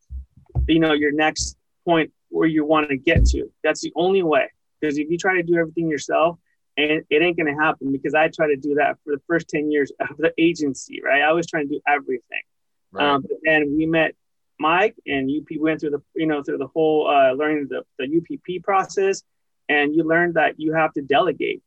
you 0.67 0.79
know 0.79 0.93
your 0.93 1.11
next 1.11 1.57
point 1.85 2.11
where 2.29 2.47
you 2.47 2.65
want 2.65 2.89
to 2.89 2.97
get 2.97 3.25
to. 3.25 3.51
That's 3.63 3.81
the 3.81 3.91
only 3.95 4.23
way 4.23 4.49
because 4.79 4.97
if 4.97 5.09
you 5.09 5.17
try 5.17 5.35
to 5.35 5.43
do 5.43 5.55
everything 5.55 5.89
yourself 5.89 6.37
and 6.77 7.03
it 7.09 7.21
ain't 7.21 7.37
going 7.37 7.53
to 7.53 7.61
happen 7.61 7.91
because 7.91 8.13
i 8.13 8.27
tried 8.29 8.47
to 8.47 8.55
do 8.55 8.75
that 8.75 8.97
for 9.03 9.13
the 9.13 9.21
first 9.27 9.49
10 9.49 9.71
years 9.71 9.91
of 9.99 10.17
the 10.17 10.33
agency 10.37 11.01
right? 11.03 11.21
I 11.21 11.31
was 11.33 11.47
trying 11.47 11.67
to 11.67 11.75
do 11.75 11.81
everything. 11.87 12.41
Right. 12.91 13.05
um, 13.05 13.21
but 13.21 13.37
then 13.43 13.75
we 13.75 13.85
met 13.85 14.15
mike 14.59 14.95
and 15.05 15.29
up 15.29 15.47
went 15.59 15.79
through 15.79 15.91
the 15.91 16.01
you 16.15 16.27
know 16.27 16.43
through 16.43 16.57
the 16.57 16.67
whole 16.67 17.07
uh, 17.07 17.31
learning 17.33 17.67
the, 17.69 17.83
the 17.97 18.05
upp 18.05 18.63
process 18.63 19.23
and 19.69 19.95
you 19.95 20.03
learned 20.03 20.35
that 20.35 20.59
you 20.59 20.73
have 20.73 20.93
to 20.93 21.01
delegate 21.01 21.61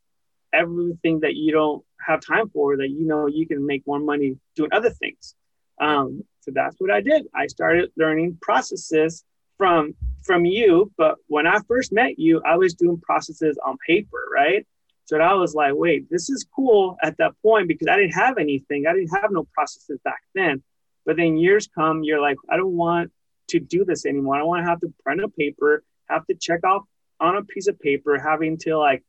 everything 0.55 1.21
that 1.21 1.35
you 1.35 1.53
don't 1.53 1.85
have 2.07 2.21
time 2.21 2.49
for 2.51 2.77
that 2.77 2.91
you 2.91 3.07
know 3.07 3.27
you 3.27 3.47
can 3.47 3.65
make 3.67 3.87
more 3.87 3.99
money 3.99 4.37
doing 4.57 4.71
other 4.73 4.91
things. 4.91 5.35
Um, 5.81 6.25
so 6.41 6.53
that's 6.55 6.77
what 6.79 6.91
I 6.91 7.01
did. 7.01 7.27
I 7.35 7.47
started 7.47 7.91
learning 7.97 8.39
processes 8.41 9.25
from 9.59 9.95
from 10.23 10.45
you. 10.45 10.91
But 10.97 11.17
when 11.27 11.47
I 11.47 11.59
first 11.69 11.93
met 11.93 12.19
you, 12.19 12.43
I 12.45 12.57
was 12.57 12.75
doing 12.75 13.01
processes 13.01 13.59
on 13.65 13.77
paper, 13.87 14.29
right? 14.33 14.67
So 15.07 15.19
I 15.19 15.35
was 15.35 15.55
like, 15.55 15.75
wait, 15.75 16.09
this 16.11 16.31
is 16.31 16.47
cool 16.55 16.97
at 17.03 17.17
that 17.19 17.33
point 17.43 17.69
because 17.69 17.89
I 17.89 17.97
didn't 17.97 18.15
have 18.15 18.39
anything. 18.39 18.87
I 18.87 18.95
didn't 18.95 19.15
have 19.21 19.31
no 19.31 19.47
processes 19.55 19.99
back 20.03 20.23
then. 20.35 20.63
But 21.05 21.17
then 21.17 21.37
years 21.37 21.69
come, 21.75 22.03
you're 22.03 22.23
like, 22.23 22.39
I 22.51 22.57
don't 22.57 22.77
want 22.77 23.13
to 23.49 23.61
do 23.61 23.85
this 23.85 24.07
anymore. 24.07 24.37
I 24.37 24.39
don't 24.39 24.49
want 24.49 24.65
to 24.65 24.69
have 24.71 24.81
to 24.81 24.93
print 25.03 25.23
a 25.23 25.29
paper, 25.29 25.85
have 26.09 26.27
to 26.27 26.35
check 26.35 26.65
off 26.65 26.85
on 27.21 27.37
a 27.37 27.45
piece 27.45 27.69
of 27.69 27.79
paper, 27.79 28.19
having 28.19 28.57
to 28.59 28.79
like 28.79 29.05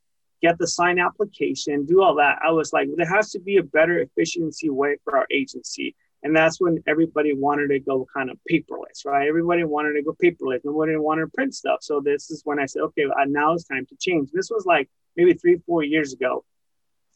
get 0.45 0.57
the 0.59 0.67
sign 0.67 0.99
application, 0.99 1.85
do 1.85 2.03
all 2.03 2.15
that. 2.15 2.37
I 2.47 2.51
was 2.51 2.71
like, 2.71 2.87
there 2.95 3.15
has 3.17 3.31
to 3.31 3.39
be 3.39 3.57
a 3.57 3.63
better 3.63 3.99
efficiency 3.99 4.69
way 4.69 4.97
for 5.03 5.17
our 5.17 5.27
agency. 5.31 5.95
And 6.23 6.35
that's 6.35 6.59
when 6.59 6.83
everybody 6.87 7.33
wanted 7.33 7.67
to 7.69 7.79
go 7.79 8.07
kind 8.15 8.29
of 8.29 8.37
paperless, 8.51 9.05
right? 9.05 9.27
Everybody 9.27 9.63
wanted 9.63 9.93
to 9.93 10.03
go 10.03 10.15
paperless. 10.23 10.61
Nobody 10.63 10.95
wanted 10.97 11.21
to 11.21 11.31
print 11.37 11.53
stuff. 11.53 11.79
So 11.81 11.99
this 11.99 12.29
is 12.31 12.41
when 12.43 12.59
I 12.59 12.65
said, 12.65 12.81
okay, 12.87 13.05
uh, 13.05 13.25
now 13.27 13.53
it's 13.53 13.65
time 13.65 13.85
to 13.87 13.95
change. 13.99 14.29
This 14.31 14.49
was 14.49 14.65
like 14.65 14.89
maybe 15.15 15.33
three, 15.33 15.57
four 15.65 15.83
years 15.83 16.13
ago. 16.13 16.43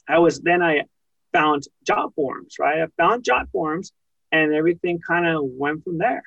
I 0.08 0.18
was 0.20 0.40
then 0.40 0.62
I 0.62 0.86
found 1.34 1.64
jot 1.86 2.14
forms, 2.16 2.56
right? 2.60 2.82
I 2.82 2.88
found 2.98 3.24
jot 3.24 3.48
forms 3.52 3.92
and 4.32 4.54
everything 4.54 5.00
kind 5.00 5.28
of 5.28 5.44
went 5.44 5.84
from 5.84 5.98
there. 5.98 6.24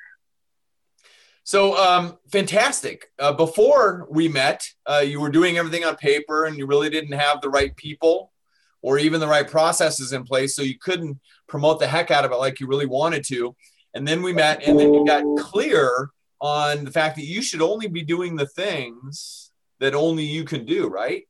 So 1.43 1.77
um, 1.77 2.17
fantastic. 2.31 3.11
Uh, 3.19 3.33
before 3.33 4.07
we 4.09 4.27
met, 4.27 4.65
uh, 4.85 5.03
you 5.05 5.19
were 5.19 5.29
doing 5.29 5.57
everything 5.57 5.83
on 5.83 5.95
paper 5.97 6.45
and 6.45 6.57
you 6.57 6.65
really 6.65 6.89
didn't 6.89 7.13
have 7.13 7.41
the 7.41 7.49
right 7.49 7.75
people 7.75 8.31
or 8.81 8.97
even 8.97 9.19
the 9.19 9.27
right 9.27 9.47
processes 9.47 10.13
in 10.13 10.23
place. 10.23 10.55
So 10.55 10.61
you 10.61 10.77
couldn't 10.79 11.19
promote 11.47 11.79
the 11.79 11.87
heck 11.87 12.11
out 12.11 12.25
of 12.25 12.31
it 12.31 12.37
like 12.37 12.59
you 12.59 12.67
really 12.67 12.85
wanted 12.85 13.25
to. 13.25 13.55
And 13.93 14.07
then 14.07 14.21
we 14.21 14.33
met 14.33 14.63
and 14.63 14.79
then 14.79 14.93
you 14.93 15.05
got 15.05 15.23
clear 15.37 16.09
on 16.39 16.85
the 16.85 16.91
fact 16.91 17.15
that 17.17 17.25
you 17.25 17.41
should 17.41 17.61
only 17.61 17.87
be 17.87 18.03
doing 18.03 18.35
the 18.35 18.47
things 18.47 19.51
that 19.79 19.93
only 19.93 20.23
you 20.23 20.43
can 20.45 20.65
do, 20.65 20.87
right? 20.87 21.27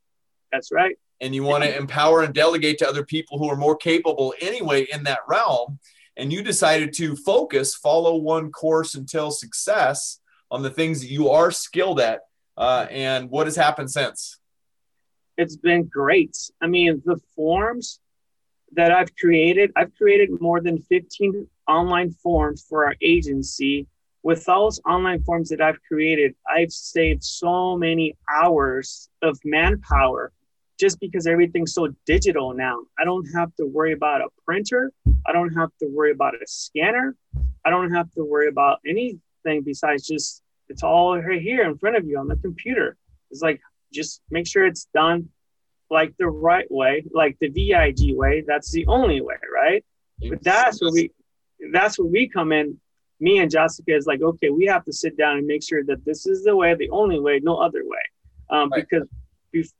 That's 0.51 0.72
right. 0.72 0.96
And 1.22 1.34
you 1.34 1.43
want 1.43 1.63
to 1.63 1.75
empower 1.75 2.22
and 2.22 2.34
delegate 2.34 2.77
to 2.79 2.88
other 2.88 3.03
people 3.03 3.39
who 3.39 3.50
are 3.50 3.55
more 3.55 3.75
capable 3.75 4.34
anyway 4.41 4.86
in 4.91 5.03
that 5.03 5.20
realm 5.27 5.79
and 6.17 6.32
you 6.32 6.43
decided 6.43 6.93
to 6.93 7.15
focus, 7.15 7.75
follow 7.75 8.17
one 8.17 8.51
course 8.51 8.96
until 8.96 9.32
success 9.32 10.20
on 10.51 10.62
the 10.62 10.70
things 10.70 11.01
that 11.01 11.10
you 11.10 11.29
are 11.29 11.51
skilled 11.51 12.00
at. 12.00 12.22
Uh, 12.55 12.86
and 12.89 13.29
what 13.29 13.48
has 13.48 13.55
happened 13.55 13.89
since? 13.89 14.39
It's 15.38 15.55
been 15.55 15.86
great. 15.86 16.38
I 16.62 16.67
mean, 16.67 17.01
the 17.05 17.20
forms 17.36 18.00
that 18.74 18.91
I've 18.91 19.15
created, 19.15 19.72
I've 19.75 19.96
created 19.96 20.29
more 20.39 20.62
than 20.62 20.79
15 20.84 21.48
online 21.67 22.12
forms 22.12 22.65
for 22.67 22.86
our 22.86 22.96
agency. 23.01 23.88
With 24.22 24.46
those 24.46 24.79
online 24.88 25.24
forms 25.24 25.50
that 25.50 25.62
I've 25.62 25.82
created, 25.82 26.36
I've 26.48 26.72
saved 26.72 27.24
so 27.24 27.75
many 27.75 28.15
hours 28.32 29.10
of 29.22 29.39
manpower 29.43 30.32
just 30.84 31.00
because 31.00 31.25
everything's 31.28 31.74
so 31.74 31.88
digital 32.06 32.54
now. 32.54 32.78
I 33.00 33.06
don't 33.06 33.25
have 33.34 33.56
to 33.56 33.66
worry 33.66 33.94
about 33.94 34.20
a 34.20 34.28
printer. 34.46 34.92
I 35.25 35.32
don't 35.32 35.54
have 35.54 35.70
to 35.80 35.88
worry 35.88 36.12
about 36.12 36.34
a 36.36 36.46
scanner. 36.46 37.16
I 37.63 37.70
don't 37.70 37.94
have 37.94 38.12
to 38.16 38.25
worry 38.25 38.50
about 38.50 38.80
anything 38.86 39.62
besides 39.63 40.06
just 40.06 40.42
it's 40.68 40.84
all 40.84 41.18
right 41.18 41.42
here 41.42 41.63
in 41.63 41.78
front 41.78 41.96
of 41.96 42.06
you 42.06 42.20
on 42.20 42.28
the 42.28 42.36
computer. 42.36 42.98
It's 43.32 43.42
like 43.42 43.62
just 43.94 44.22
make 44.30 44.46
sure 44.46 44.66
it's 44.66 44.90
done 44.94 45.30
like 45.90 46.13
the 46.20 46.28
right 46.28 46.70
way, 46.70 47.06
like 47.13 47.38
the 47.40 47.48
VIG 47.48 48.18
way. 48.18 48.44
That's 48.46 48.70
the 48.70 48.86
only 48.88 49.22
way, 49.22 49.40
right? 49.56 49.86
But 50.30 50.44
that's 50.44 50.82
where 50.82 50.92
we 50.92 51.12
that's 51.72 51.98
where 51.98 52.10
we 52.10 52.28
come 52.28 52.52
in. 52.52 52.78
Me 53.22 53.40
and 53.40 53.50
Jessica 53.50 53.96
is 53.96 54.06
like, 54.06 54.22
okay, 54.22 54.50
we 54.50 54.66
have 54.66 54.84
to 54.84 54.92
sit 54.92 55.16
down 55.18 55.38
and 55.38 55.48
make 55.48 55.63
sure 55.63 55.82
that 55.86 56.04
this 56.04 56.25
is 56.25 56.44
the 56.44 56.54
way, 56.54 56.75
the 56.75 56.90
only 56.90 57.22
way, 57.22 57.40
no 57.42 57.56
other 57.56 57.84
way. 57.86 58.04
Um, 58.50 58.70
right. 58.70 58.86
Because 58.90 59.08
we've 59.54 59.72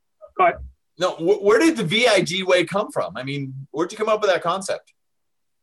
no, 0.98 1.16
where 1.16 1.58
did 1.58 1.76
the 1.76 1.84
VIG 1.84 2.44
way 2.44 2.64
come 2.64 2.90
from? 2.92 3.16
I 3.16 3.24
mean, 3.24 3.66
where'd 3.72 3.90
you 3.90 3.98
come 3.98 4.08
up 4.08 4.20
with 4.20 4.30
that 4.30 4.42
concept? 4.42 4.92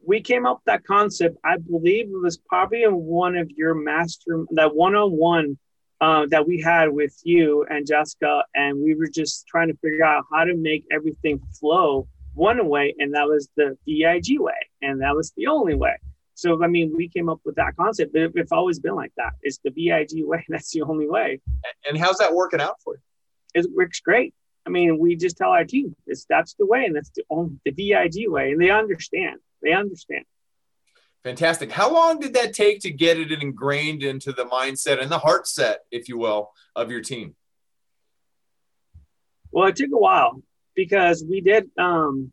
We 0.06 0.20
came 0.20 0.46
up 0.46 0.58
with 0.58 0.66
that 0.66 0.84
concept. 0.84 1.38
I 1.44 1.58
believe 1.58 2.08
it 2.08 2.22
was 2.22 2.38
probably 2.38 2.84
in 2.84 2.94
one 2.94 3.38
of 3.38 3.50
your 3.52 3.74
master 3.76 4.46
that 4.52 4.76
one-on-one 4.76 5.58
uh, 6.02 6.26
that 6.32 6.48
we 6.48 6.60
had 6.60 6.90
with 6.90 7.16
you 7.24 7.66
and 7.70 7.88
Jessica, 7.88 8.44
and 8.56 8.82
we 8.82 8.96
were 8.96 9.08
just 9.08 9.48
trying 9.48 9.68
to 9.68 9.78
figure 9.78 10.04
out 10.04 10.26
how 10.32 10.44
to 10.44 10.56
make 10.56 10.86
everything 10.92 11.40
flow 11.60 12.08
one 12.34 12.68
way, 12.68 12.96
and 12.98 13.14
that 13.14 13.28
was 13.28 13.50
the 13.56 13.78
VIG 13.88 14.40
way, 14.40 14.54
and 14.82 15.02
that 15.02 15.16
was 15.16 15.32
the 15.38 15.48
only 15.48 15.76
way. 15.76 15.96
So 16.34 16.64
I 16.64 16.68
mean, 16.68 16.94
we 16.96 17.08
came 17.08 17.30
up 17.30 17.40
with 17.46 17.56
that 17.56 17.76
concept. 17.78 18.14
But 18.14 18.32
it's 18.36 18.52
always 18.52 18.80
been 18.80 18.96
like 18.96 19.14
that. 19.18 19.34
It's 19.44 19.60
the 19.64 19.70
VIG 19.70 20.26
way. 20.26 20.44
That's 20.50 20.72
the 20.72 20.82
only 20.82 21.08
way. 21.08 21.40
And 21.88 21.98
how's 21.98 22.18
that 22.18 22.34
working 22.34 22.60
out 22.60 22.76
for 22.84 22.96
you? 22.96 23.02
It 23.54 23.70
works 23.76 24.00
great. 24.00 24.34
I 24.66 24.70
mean, 24.70 25.00
we 25.00 25.16
just 25.16 25.38
tell 25.38 25.50
our 25.50 25.66
team 25.66 25.96
it's 26.06 26.26
that's 26.30 26.54
the 26.54 26.66
way, 26.66 26.86
and 26.86 26.96
that's 26.96 27.12
the 27.16 27.24
only 27.30 27.60
the 27.66 27.72
VIG 27.72 28.30
way, 28.30 28.52
and 28.52 28.62
they 28.62 28.70
understand. 28.70 29.40
They 29.62 29.74
understand. 29.74 30.26
Fantastic. 31.24 31.72
How 31.72 31.94
long 31.94 32.20
did 32.20 32.34
that 32.34 32.54
take 32.54 32.80
to 32.82 32.92
get 32.92 33.20
it 33.20 33.32
ingrained 33.32 34.02
into 34.02 34.32
the 34.32 34.46
mindset 34.46 35.00
and 35.00 35.12
the 35.12 35.20
heart 35.20 35.48
set, 35.48 35.82
if 35.92 36.10
you 36.10 36.18
will, 36.18 36.52
of 36.76 36.90
your 36.90 37.02
team? 37.02 37.36
Well, 39.52 39.68
it 39.68 39.76
took 39.76 39.92
a 39.94 39.98
while 39.98 40.42
because 40.76 41.24
we 41.28 41.42
did 41.42 41.70
um, 41.78 42.32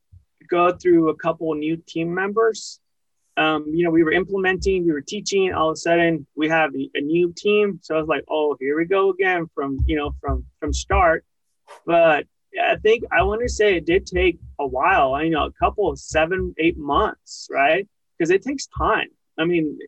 go 0.48 0.72
through 0.72 1.10
a 1.10 1.16
couple 1.16 1.52
new 1.54 1.76
team 1.86 2.14
members. 2.14 2.80
Um, 3.36 3.66
you 3.68 3.84
know, 3.84 3.90
we 3.90 4.02
were 4.04 4.12
implementing, 4.12 4.86
we 4.86 4.92
were 4.92 5.02
teaching. 5.02 5.52
All 5.52 5.70
of 5.70 5.74
a 5.74 5.76
sudden, 5.76 6.26
we 6.34 6.48
have 6.48 6.72
a 6.74 7.00
new 7.00 7.32
team. 7.36 7.78
So 7.82 7.94
I 7.94 7.98
was 7.98 8.08
like, 8.08 8.24
"Oh, 8.28 8.56
here 8.58 8.76
we 8.76 8.84
go 8.84 9.10
again 9.10 9.48
from 9.54 9.78
you 9.86 9.96
know 9.96 10.14
from 10.20 10.44
from 10.60 10.72
start." 10.72 11.24
But 11.86 12.26
I 12.62 12.76
think 12.76 13.04
I 13.12 13.22
want 13.22 13.42
to 13.42 13.48
say 13.48 13.76
it 13.76 13.86
did 13.86 14.06
take 14.06 14.38
a 14.58 14.66
while. 14.66 15.14
I 15.14 15.24
you 15.24 15.30
know 15.30 15.46
a 15.46 15.52
couple 15.52 15.90
of 15.90 15.98
seven, 15.98 16.54
eight 16.58 16.78
months, 16.78 17.48
right? 17.50 17.86
Because 18.16 18.30
it 18.30 18.42
takes 18.42 18.66
time. 18.66 19.08
I 19.38 19.44
mean, 19.44 19.78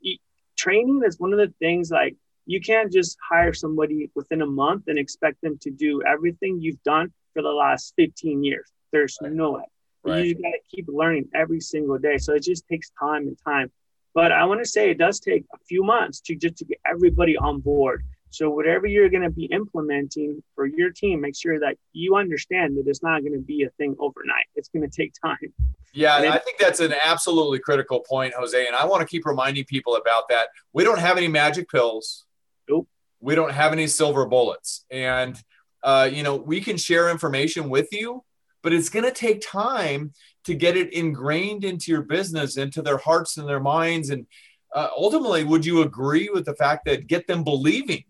training 0.56 1.02
is 1.04 1.18
one 1.18 1.32
of 1.32 1.38
the 1.38 1.52
things 1.58 1.90
like 1.90 2.16
you 2.46 2.60
can't 2.60 2.92
just 2.92 3.16
hire 3.28 3.52
somebody 3.52 4.10
within 4.14 4.42
a 4.42 4.46
month 4.46 4.84
and 4.88 4.98
expect 4.98 5.40
them 5.40 5.58
to 5.62 5.70
do 5.70 6.02
everything 6.02 6.60
you've 6.60 6.82
done 6.82 7.12
for 7.32 7.42
the 7.42 7.48
last 7.48 7.94
15 7.96 8.44
years. 8.44 8.70
There's 8.92 9.16
right. 9.22 9.32
no 9.32 9.52
way. 9.52 9.62
Right. 10.04 10.26
You 10.26 10.34
got 10.34 10.50
to 10.50 10.58
keep 10.74 10.86
learning 10.88 11.28
every 11.34 11.60
single 11.60 11.98
day. 11.98 12.18
So 12.18 12.34
it 12.34 12.42
just 12.42 12.66
takes 12.66 12.90
time 12.98 13.28
and 13.28 13.38
time. 13.44 13.70
But 14.14 14.32
I 14.32 14.44
want 14.44 14.62
to 14.62 14.68
say 14.68 14.90
it 14.90 14.98
does 14.98 15.20
take 15.20 15.44
a 15.54 15.58
few 15.68 15.84
months 15.84 16.20
to 16.22 16.34
just 16.34 16.56
to 16.56 16.64
get 16.64 16.78
everybody 16.84 17.36
on 17.36 17.60
board. 17.60 18.04
So 18.30 18.48
whatever 18.48 18.86
you're 18.86 19.08
going 19.08 19.24
to 19.24 19.30
be 19.30 19.46
implementing 19.46 20.42
for 20.54 20.66
your 20.66 20.90
team, 20.90 21.20
make 21.20 21.36
sure 21.36 21.58
that 21.58 21.76
you 21.92 22.14
understand 22.14 22.76
that 22.78 22.86
it's 22.86 23.02
not 23.02 23.22
going 23.22 23.32
to 23.32 23.40
be 23.40 23.64
a 23.64 23.70
thing 23.70 23.96
overnight. 23.98 24.46
It's 24.54 24.68
going 24.68 24.88
to 24.88 24.96
take 24.96 25.12
time. 25.20 25.52
Yeah, 25.92 26.20
then, 26.20 26.32
I 26.32 26.38
think 26.38 26.58
that's 26.58 26.78
an 26.78 26.94
absolutely 27.04 27.58
critical 27.58 28.00
point, 28.08 28.32
Jose. 28.34 28.66
And 28.66 28.76
I 28.76 28.86
want 28.86 29.00
to 29.00 29.06
keep 29.06 29.26
reminding 29.26 29.64
people 29.64 29.96
about 29.96 30.28
that. 30.28 30.48
We 30.72 30.84
don't 30.84 31.00
have 31.00 31.16
any 31.16 31.26
magic 31.26 31.68
pills. 31.68 32.24
Nope. 32.68 32.86
We 33.18 33.34
don't 33.34 33.52
have 33.52 33.72
any 33.72 33.88
silver 33.88 34.24
bullets. 34.26 34.84
And, 34.92 35.36
uh, 35.82 36.08
you 36.10 36.22
know, 36.22 36.36
we 36.36 36.60
can 36.60 36.76
share 36.76 37.10
information 37.10 37.68
with 37.68 37.88
you, 37.92 38.22
but 38.62 38.72
it's 38.72 38.88
going 38.88 39.04
to 39.04 39.10
take 39.10 39.40
time 39.40 40.12
to 40.44 40.54
get 40.54 40.76
it 40.76 40.92
ingrained 40.92 41.64
into 41.64 41.90
your 41.90 42.02
business, 42.02 42.56
into 42.56 42.80
their 42.80 42.98
hearts 42.98 43.36
and 43.36 43.48
their 43.48 43.60
minds. 43.60 44.10
And 44.10 44.26
uh, 44.72 44.88
ultimately, 44.96 45.42
would 45.42 45.66
you 45.66 45.82
agree 45.82 46.30
with 46.32 46.44
the 46.44 46.54
fact 46.54 46.84
that 46.84 47.08
get 47.08 47.26
them 47.26 47.42
believing 47.42 48.04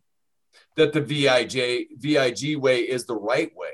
that 0.77 0.93
the 0.93 1.01
VIJ 1.01 1.89
VIG 1.99 2.57
way 2.57 2.81
is 2.81 3.05
the 3.05 3.17
right 3.17 3.51
way. 3.57 3.69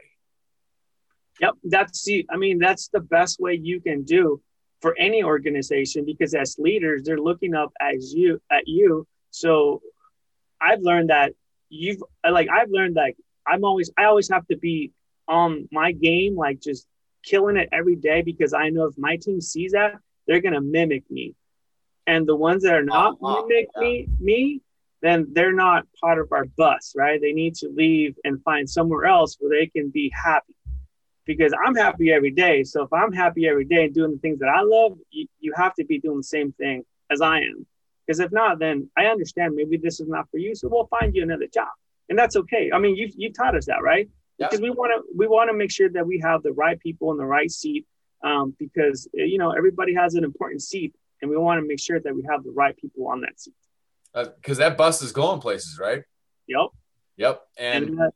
Yep, 1.41 1.55
that's 1.65 2.05
the. 2.05 2.26
I 2.31 2.37
mean, 2.37 2.59
that's 2.59 2.88
the 2.88 3.00
best 3.00 3.41
way 3.41 3.55
you 3.55 3.81
can 3.81 4.05
do 4.05 4.41
for 4.81 4.97
any 4.99 5.23
organization 5.23 6.05
because 6.05 6.35
as 6.35 6.57
leaders, 6.59 7.03
they're 7.05 7.21
looking 7.21 7.55
up 7.55 7.73
as 7.81 8.15
you 8.15 8.41
at 8.50 8.67
you. 8.67 9.07
So, 9.31 9.83
I've 10.61 10.81
learned 10.81 11.11
that 11.11 11.33
you've 11.69 12.03
like 12.29 12.49
I've 12.49 12.71
learned 12.71 12.97
that 12.97 13.15
I'm 13.47 13.65
always 13.65 13.91
I 13.99 14.05
always 14.05 14.31
have 14.31 14.47
to 14.49 14.57
be 14.57 14.93
on 15.29 15.69
my 15.71 15.93
game, 15.93 16.37
like 16.37 16.61
just 16.61 16.87
killing 17.23 17.57
it 17.57 17.69
every 17.73 17.97
day 17.97 18.23
because 18.23 18.55
I 18.55 18.71
know 18.71 18.87
if 18.87 18.97
my 18.97 19.17
team 19.17 19.41
sees 19.41 19.73
that, 19.73 19.95
they're 20.26 20.41
gonna 20.41 20.61
mimic 20.61 21.11
me. 21.11 21.35
And 22.07 22.26
the 22.26 22.37
ones 22.37 22.62
that 22.62 22.75
are 22.75 22.85
not 22.85 23.19
uh, 23.23 23.43
mimic 23.43 23.69
yeah. 23.75 23.81
me, 23.81 24.09
me, 24.21 24.61
then 25.03 25.26
they're 25.33 25.53
not 25.53 25.87
part 26.00 26.19
of 26.19 26.33
our 26.33 26.47
bus, 26.57 26.95
right? 26.97 27.21
They 27.21 27.33
need 27.33 27.55
to 27.57 27.69
leave 27.69 28.17
and 28.25 28.43
find 28.43 28.69
somewhere 28.69 29.05
else 29.05 29.37
where 29.38 29.59
they 29.59 29.67
can 29.67 29.91
be 29.91 30.11
happy. 30.15 30.55
Because 31.26 31.53
I'm 31.65 31.75
happy 31.75 32.12
every 32.12 32.31
day. 32.31 32.62
So 32.62 32.83
if 32.83 32.93
I'm 32.93 33.12
happy 33.12 33.49
every 33.49 33.65
day 33.65 33.85
and 33.85 33.95
doing 33.95 34.12
the 34.12 34.19
things 34.19 34.38
that 34.38 34.49
I 34.49 34.62
love, 34.62 34.97
you, 35.11 35.26
you 35.41 35.53
have 35.57 35.75
to 35.75 35.85
be 35.85 35.99
doing 35.99 36.19
the 36.19 36.23
same 36.23 36.53
thing 36.53 36.85
as 37.11 37.21
I 37.21 37.38
am. 37.38 37.67
Because 38.07 38.21
if 38.21 38.31
not, 38.31 38.61
then 38.61 38.88
I 38.97 39.07
understand 39.07 39.57
maybe 39.57 39.76
this 39.76 39.99
is 39.99 40.09
not 40.09 40.31
for 40.31 40.38
you. 40.38 40.55
So 40.55 40.69
we'll 40.69 40.87
find 40.87 41.15
you 41.15 41.25
another 41.25 41.49
job. 41.53 41.69
And 42.09 42.17
that's 42.17 42.37
okay. 42.37 42.71
I 42.73 42.79
mean, 42.79 42.95
you 42.95 43.11
you 43.17 43.33
taught 43.33 43.57
us 43.57 43.67
that, 43.67 43.83
right? 43.83 44.09
Yeah. 44.38 44.47
Because 44.47 44.61
we 44.61 44.71
want 44.71 44.93
to 44.95 45.12
we 45.17 45.26
want 45.26 45.50
to 45.50 45.57
make 45.57 45.73
sure 45.73 45.91
that 45.91 46.07
we 46.07 46.21
have 46.21 46.45
the 46.45 46.53
right 46.53 46.79
people 46.79 47.11
in 47.11 47.19
the 47.19 47.26
right 47.26 47.50
seat. 47.50 47.85
Um, 48.23 48.55
because 48.61 49.09
you 49.12 49.38
know 49.38 49.50
everybody 49.50 49.95
has 49.95 50.15
an 50.15 50.23
important 50.23 50.62
seat, 50.62 50.95
and 51.21 51.29
we 51.29 51.37
want 51.37 51.61
to 51.61 51.67
make 51.67 51.81
sure 51.81 51.99
that 51.99 52.15
we 52.15 52.25
have 52.31 52.45
the 52.45 52.53
right 52.53 52.76
people 52.76 53.09
on 53.09 53.23
that 53.23 53.41
seat 53.41 53.55
because 54.16 54.58
uh, 54.58 54.68
that 54.68 54.76
bus 54.76 55.02
is 55.02 55.12
going 55.12 55.40
places, 55.40 55.78
right? 55.78 56.02
Yep. 56.49 56.68
Yep. 57.16 57.42
And, 57.58 57.85
and 57.85 58.00
uh, 58.00 58.11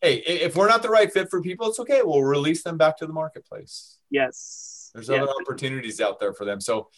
hey, 0.00 0.16
if 0.16 0.56
we're 0.56 0.68
not 0.68 0.82
the 0.82 0.90
right 0.90 1.10
fit 1.10 1.28
for 1.30 1.40
people, 1.40 1.68
it's 1.68 1.80
okay. 1.80 2.00
We'll 2.02 2.22
release 2.22 2.62
them 2.62 2.76
back 2.76 2.98
to 2.98 3.06
the 3.06 3.12
marketplace. 3.12 3.98
Yes. 4.10 4.90
There's 4.94 5.10
other 5.10 5.28
opportunities 5.40 6.00
out 6.00 6.20
there 6.20 6.32
for 6.32 6.44
them. 6.44 6.60
So 6.60 6.88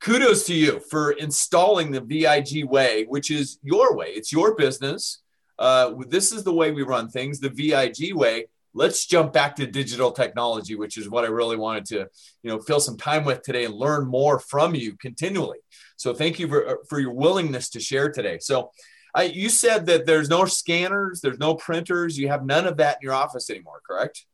kudos 0.00 0.44
to 0.46 0.54
you 0.54 0.80
for 0.90 1.12
installing 1.12 1.90
the 1.90 2.00
VIG 2.00 2.64
way, 2.64 3.04
which 3.04 3.30
is 3.30 3.58
your 3.62 3.96
way. 3.96 4.08
It's 4.08 4.32
your 4.32 4.54
business. 4.54 5.22
Uh, 5.58 5.94
this 6.08 6.32
is 6.32 6.44
the 6.44 6.52
way 6.52 6.70
we 6.70 6.82
run 6.82 7.08
things, 7.08 7.40
the 7.40 7.50
VIG 7.50 8.14
way. 8.14 8.46
Let's 8.74 9.06
jump 9.06 9.32
back 9.32 9.56
to 9.56 9.66
digital 9.66 10.12
technology, 10.12 10.74
which 10.74 10.98
is 10.98 11.08
what 11.08 11.24
I 11.24 11.28
really 11.28 11.56
wanted 11.56 11.86
to, 11.86 12.08
you 12.42 12.50
know, 12.50 12.60
fill 12.60 12.80
some 12.80 12.96
time 12.96 13.24
with 13.24 13.42
today 13.42 13.64
and 13.64 13.74
learn 13.74 14.06
more 14.06 14.38
from 14.38 14.74
you 14.74 14.96
continually. 14.96 15.58
So 15.96 16.14
thank 16.14 16.38
you 16.38 16.48
for, 16.48 16.80
for 16.88 17.00
your 17.00 17.12
willingness 17.12 17.70
to 17.70 17.80
share 17.80 18.10
today. 18.10 18.38
So 18.40 18.70
I, 19.14 19.24
you 19.24 19.48
said 19.48 19.86
that 19.86 20.06
there's 20.06 20.28
no 20.28 20.44
scanners, 20.44 21.20
there's 21.20 21.38
no 21.38 21.54
printers, 21.54 22.18
you 22.18 22.28
have 22.28 22.44
none 22.44 22.66
of 22.66 22.76
that 22.76 22.98
in 23.00 23.06
your 23.06 23.14
office 23.14 23.50
anymore, 23.50 23.80
correct? 23.86 24.26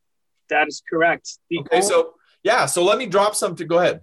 That 0.51 0.69
is 0.69 0.83
correct. 0.89 1.39
The 1.49 1.61
okay, 1.61 1.81
so 1.81 2.15
yeah, 2.43 2.67
so 2.67 2.85
let 2.85 2.99
me 2.99 3.07
drop 3.07 3.35
some 3.35 3.57
to 3.57 3.65
go 3.65 3.79
ahead. 3.79 4.01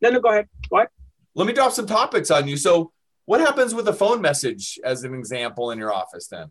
No, 0.00 0.10
no, 0.10 0.20
go 0.20 0.28
ahead. 0.28 0.48
What? 0.68 0.90
Let 1.34 1.46
me 1.46 1.52
drop 1.52 1.72
some 1.72 1.86
topics 1.86 2.30
on 2.30 2.46
you. 2.46 2.56
So 2.56 2.92
what 3.24 3.40
happens 3.40 3.74
with 3.74 3.88
a 3.88 3.92
phone 3.92 4.20
message 4.20 4.78
as 4.84 5.04
an 5.04 5.14
example 5.14 5.70
in 5.70 5.78
your 5.78 5.92
office 5.92 6.28
then? 6.28 6.48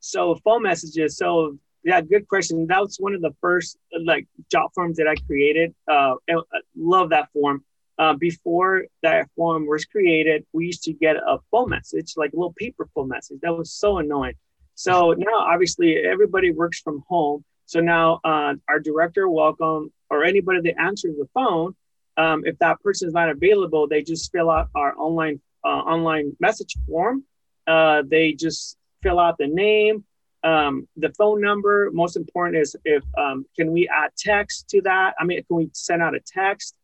So 0.00 0.36
phone 0.44 0.62
messages. 0.62 1.16
So 1.16 1.58
yeah, 1.84 2.00
good 2.00 2.28
question. 2.28 2.66
That 2.66 2.80
was 2.80 2.96
one 2.98 3.14
of 3.14 3.20
the 3.20 3.34
first 3.40 3.78
like 4.04 4.26
jot 4.50 4.72
forms 4.74 4.96
that 4.98 5.08
I 5.08 5.14
created. 5.26 5.74
Uh, 5.88 6.14
I 6.28 6.34
love 6.76 7.10
that 7.10 7.32
form 7.32 7.64
uh, 8.00 8.14
before 8.14 8.86
that 9.02 9.28
form 9.36 9.66
was 9.66 9.84
created, 9.84 10.46
we 10.54 10.64
used 10.64 10.82
to 10.82 10.92
get 10.94 11.16
a 11.16 11.36
phone 11.50 11.68
message, 11.68 12.14
like 12.16 12.32
a 12.32 12.36
little 12.36 12.54
paper 12.54 12.88
phone 12.94 13.08
message. 13.08 13.38
That 13.42 13.54
was 13.54 13.70
so 13.70 13.98
annoying. 13.98 14.36
So 14.74 15.12
now, 15.12 15.34
obviously, 15.34 15.98
everybody 15.98 16.50
works 16.50 16.80
from 16.80 17.04
home. 17.06 17.44
So 17.66 17.80
now, 17.80 18.20
uh, 18.24 18.54
our 18.70 18.80
director, 18.80 19.28
welcome, 19.28 19.92
or 20.08 20.24
anybody 20.24 20.62
that 20.62 20.80
answers 20.80 21.14
the 21.18 21.28
phone, 21.34 21.76
um, 22.16 22.42
if 22.46 22.58
that 22.60 22.80
person 22.80 23.06
is 23.06 23.12
not 23.12 23.28
available, 23.28 23.86
they 23.86 24.02
just 24.02 24.32
fill 24.32 24.50
out 24.50 24.68
our 24.74 24.96
online 24.96 25.38
uh, 25.62 25.68
online 25.68 26.34
message 26.40 26.74
form. 26.88 27.22
Uh, 27.66 28.02
they 28.06 28.32
just 28.32 28.78
fill 29.02 29.20
out 29.20 29.36
the 29.36 29.46
name, 29.46 30.04
um, 30.42 30.88
the 30.96 31.12
phone 31.18 31.40
number. 31.40 31.90
Most 31.92 32.16
important 32.16 32.56
is 32.56 32.76
if 32.84 33.02
um, 33.18 33.44
can 33.56 33.72
we 33.72 33.88
add 33.88 34.10
text 34.16 34.68
to 34.70 34.80
that? 34.82 35.14
I 35.18 35.24
mean, 35.24 35.42
can 35.44 35.56
we 35.56 35.70
send 35.72 36.02
out 36.02 36.14
a 36.14 36.20
text? 36.20 36.74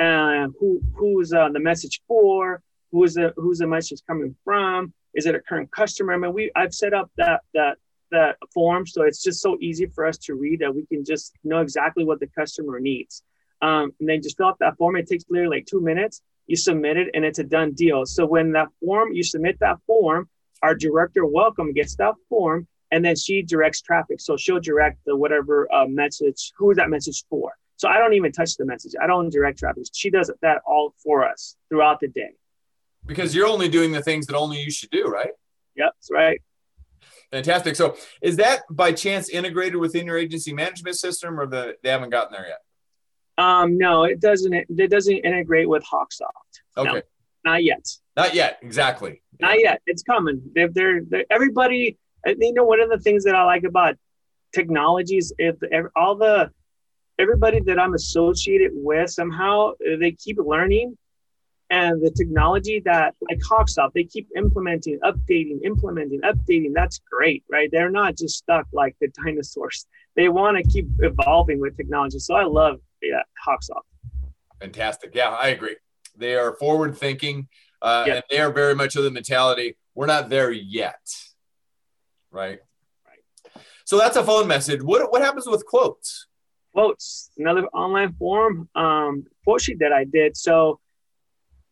uh, 0.00 0.48
who 0.58 0.80
who's 0.94 1.32
uh, 1.32 1.50
the 1.50 1.60
message 1.60 2.00
for, 2.08 2.62
who's 2.90 3.14
the 3.14 3.32
who's 3.36 3.58
the 3.58 3.66
message 3.66 4.00
coming 4.06 4.34
from, 4.44 4.92
is 5.14 5.26
it 5.26 5.34
a 5.34 5.40
current 5.40 5.70
customer? 5.70 6.14
I 6.14 6.16
mean, 6.16 6.32
we 6.32 6.50
I've 6.56 6.74
set 6.74 6.94
up 6.94 7.10
that 7.16 7.42
that 7.54 7.76
that 8.10 8.36
form, 8.52 8.86
so 8.86 9.02
it's 9.02 9.22
just 9.22 9.40
so 9.40 9.58
easy 9.60 9.86
for 9.86 10.06
us 10.06 10.16
to 10.18 10.34
read 10.34 10.60
that 10.60 10.74
we 10.74 10.86
can 10.86 11.04
just 11.04 11.34
know 11.44 11.60
exactly 11.60 12.04
what 12.04 12.18
the 12.18 12.26
customer 12.28 12.80
needs. 12.80 13.22
Um, 13.62 13.92
and 14.00 14.08
then 14.08 14.22
just 14.22 14.38
fill 14.38 14.46
out 14.46 14.58
that 14.60 14.78
form. 14.78 14.96
It 14.96 15.06
takes 15.06 15.24
literally 15.28 15.58
like 15.58 15.66
two 15.66 15.82
minutes. 15.82 16.22
You 16.46 16.56
submit 16.56 16.96
it, 16.96 17.08
and 17.12 17.24
it's 17.24 17.38
a 17.38 17.44
done 17.44 17.72
deal. 17.72 18.06
So 18.06 18.24
when 18.24 18.52
that 18.52 18.68
form, 18.82 19.12
you 19.12 19.22
submit 19.22 19.58
that 19.60 19.76
form, 19.86 20.30
our 20.62 20.74
director 20.74 21.26
welcome 21.26 21.74
gets 21.74 21.94
that 21.96 22.14
form, 22.30 22.66
and 22.90 23.04
then 23.04 23.16
she 23.16 23.42
directs 23.42 23.80
traffic. 23.82 24.20
So 24.20 24.36
she'll 24.36 24.60
direct 24.60 24.98
the 25.06 25.16
whatever 25.16 25.72
uh, 25.72 25.86
message. 25.86 26.52
Who 26.58 26.70
is 26.70 26.76
that 26.76 26.90
message 26.90 27.24
for? 27.28 27.52
So 27.76 27.88
I 27.88 27.98
don't 27.98 28.14
even 28.14 28.32
touch 28.32 28.56
the 28.56 28.66
message. 28.66 28.92
I 29.00 29.06
don't 29.06 29.30
direct 29.30 29.58
traffic. 29.58 29.84
She 29.92 30.10
does 30.10 30.30
that 30.42 30.60
all 30.66 30.94
for 31.02 31.26
us 31.26 31.56
throughout 31.68 32.00
the 32.00 32.08
day. 32.08 32.32
Because 33.06 33.34
you're 33.34 33.46
only 33.46 33.68
doing 33.68 33.92
the 33.92 34.02
things 34.02 34.26
that 34.26 34.36
only 34.36 34.60
you 34.60 34.70
should 34.70 34.90
do, 34.90 35.06
right? 35.06 35.30
Yep, 35.76 35.92
that's 35.96 36.10
right. 36.10 36.42
Fantastic. 37.30 37.76
So 37.76 37.96
is 38.20 38.36
that 38.36 38.62
by 38.68 38.92
chance 38.92 39.28
integrated 39.28 39.76
within 39.76 40.04
your 40.04 40.18
agency 40.18 40.52
management 40.52 40.96
system 40.96 41.40
or 41.40 41.46
the, 41.46 41.76
they 41.82 41.88
haven't 41.90 42.10
gotten 42.10 42.32
there 42.32 42.46
yet? 42.46 42.58
Um, 43.38 43.78
no, 43.78 44.04
it 44.04 44.20
doesn't. 44.20 44.52
It 44.52 44.90
doesn't 44.90 45.16
integrate 45.16 45.66
with 45.66 45.82
Hawksoft. 45.84 46.60
Okay. 46.76 46.92
No, 46.92 47.02
not 47.52 47.64
yet. 47.64 47.88
Not 48.14 48.34
yet. 48.34 48.58
Exactly. 48.60 49.22
Not 49.40 49.58
yet. 49.58 49.80
It's 49.86 50.02
coming. 50.02 50.42
They're, 50.54 50.68
they're, 50.68 51.00
they're 51.08 51.24
everybody. 51.30 51.96
You 52.26 52.52
know, 52.52 52.64
one 52.64 52.80
of 52.80 52.90
the 52.90 52.98
things 52.98 53.24
that 53.24 53.34
I 53.34 53.44
like 53.44 53.64
about 53.64 53.96
technologies, 54.52 55.32
if 55.38 55.56
all 55.96 56.16
the 56.16 56.50
everybody 57.18 57.60
that 57.60 57.78
I'm 57.78 57.94
associated 57.94 58.70
with 58.72 59.10
somehow 59.10 59.72
they 59.98 60.12
keep 60.12 60.38
learning 60.38 60.96
and 61.70 62.02
the 62.02 62.10
technology 62.10 62.80
that 62.84 63.14
like 63.20 63.38
Hawksoft, 63.38 63.92
they 63.94 64.04
keep 64.04 64.28
implementing, 64.36 64.98
updating, 65.04 65.60
implementing, 65.64 66.20
updating. 66.22 66.72
That's 66.74 67.00
great, 67.10 67.44
right? 67.48 67.68
They're 67.70 67.90
not 67.90 68.16
just 68.16 68.38
stuck 68.38 68.66
like 68.72 68.96
the 69.00 69.08
dinosaurs. 69.24 69.86
They 70.16 70.28
want 70.28 70.56
to 70.56 70.64
keep 70.64 70.88
evolving 70.98 71.60
with 71.60 71.76
technology. 71.76 72.18
So 72.18 72.34
I 72.34 72.44
love 72.44 72.80
yeah, 73.00 73.22
Hawksoft. 73.46 73.82
Fantastic. 74.60 75.14
Yeah, 75.14 75.30
I 75.30 75.48
agree. 75.48 75.76
They 76.16 76.34
are 76.34 76.54
forward 76.54 76.96
thinking, 76.98 77.48
uh, 77.80 78.04
yeah. 78.06 78.14
and 78.14 78.24
they 78.30 78.40
are 78.40 78.52
very 78.52 78.74
much 78.74 78.96
of 78.96 79.04
the 79.04 79.10
mentality. 79.10 79.76
We're 79.94 80.06
not 80.06 80.28
there 80.28 80.50
yet, 80.50 81.00
right? 82.30 82.58
Right. 83.06 83.64
So 83.84 83.98
that's 83.98 84.16
a 84.16 84.24
phone 84.24 84.46
message. 84.46 84.82
What 84.82 85.10
what 85.10 85.22
happens 85.22 85.46
with 85.46 85.64
quotes? 85.66 86.26
Quotes, 86.72 87.30
another 87.36 87.66
online 87.68 88.12
form 88.14 88.68
um, 88.74 89.24
quote 89.44 89.60
sheet 89.60 89.78
that 89.80 89.92
I 89.92 90.04
did. 90.04 90.36
So 90.36 90.78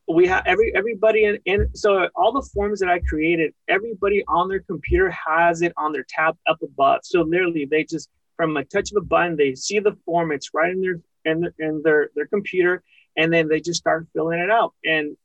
we 0.09 0.27
have 0.27 0.43
every 0.47 0.73
everybody 0.75 1.25
in, 1.25 1.38
in 1.45 1.69
so 1.75 2.09
all 2.17 2.33
the 2.33 2.49
forms 2.55 2.81
that 2.81 2.88
I 2.88 2.99
created, 3.00 3.53
everybody 3.69 4.25
on 4.27 4.49
their 4.49 4.61
computer 4.61 5.11
has 5.11 5.62
it 5.62 5.73
on 5.77 5.93
their 5.93 6.07
tab 6.09 6.37
up 6.47 6.59
above. 6.62 7.00
So 7.05 7.23
literally, 7.23 7.67
they 7.71 7.85
just 7.85 8.09
from 8.37 8.57
a 8.57 8.65
touch 8.65 8.91
of 8.93 8.97
a 9.03 9.05
button, 9.05 9.37
they 9.37 9.55
see 9.55 9.79
the 9.79 9.97
form. 10.05 10.33
It's 10.33 10.50
right 10.55 10.73
in 10.73 10.81
their 10.81 11.00
in, 11.25 11.41
their 11.41 11.55
in 11.59 11.83
their 11.85 12.11
their 12.15 12.27
computer, 12.27 12.83
and 13.17 13.33
then 13.33 13.49
they 13.49 13.61
just 13.61 13.81
start 13.81 14.07
filling 14.15 14.38
it 14.38 14.50
out. 14.50 14.75
And 14.85 15.17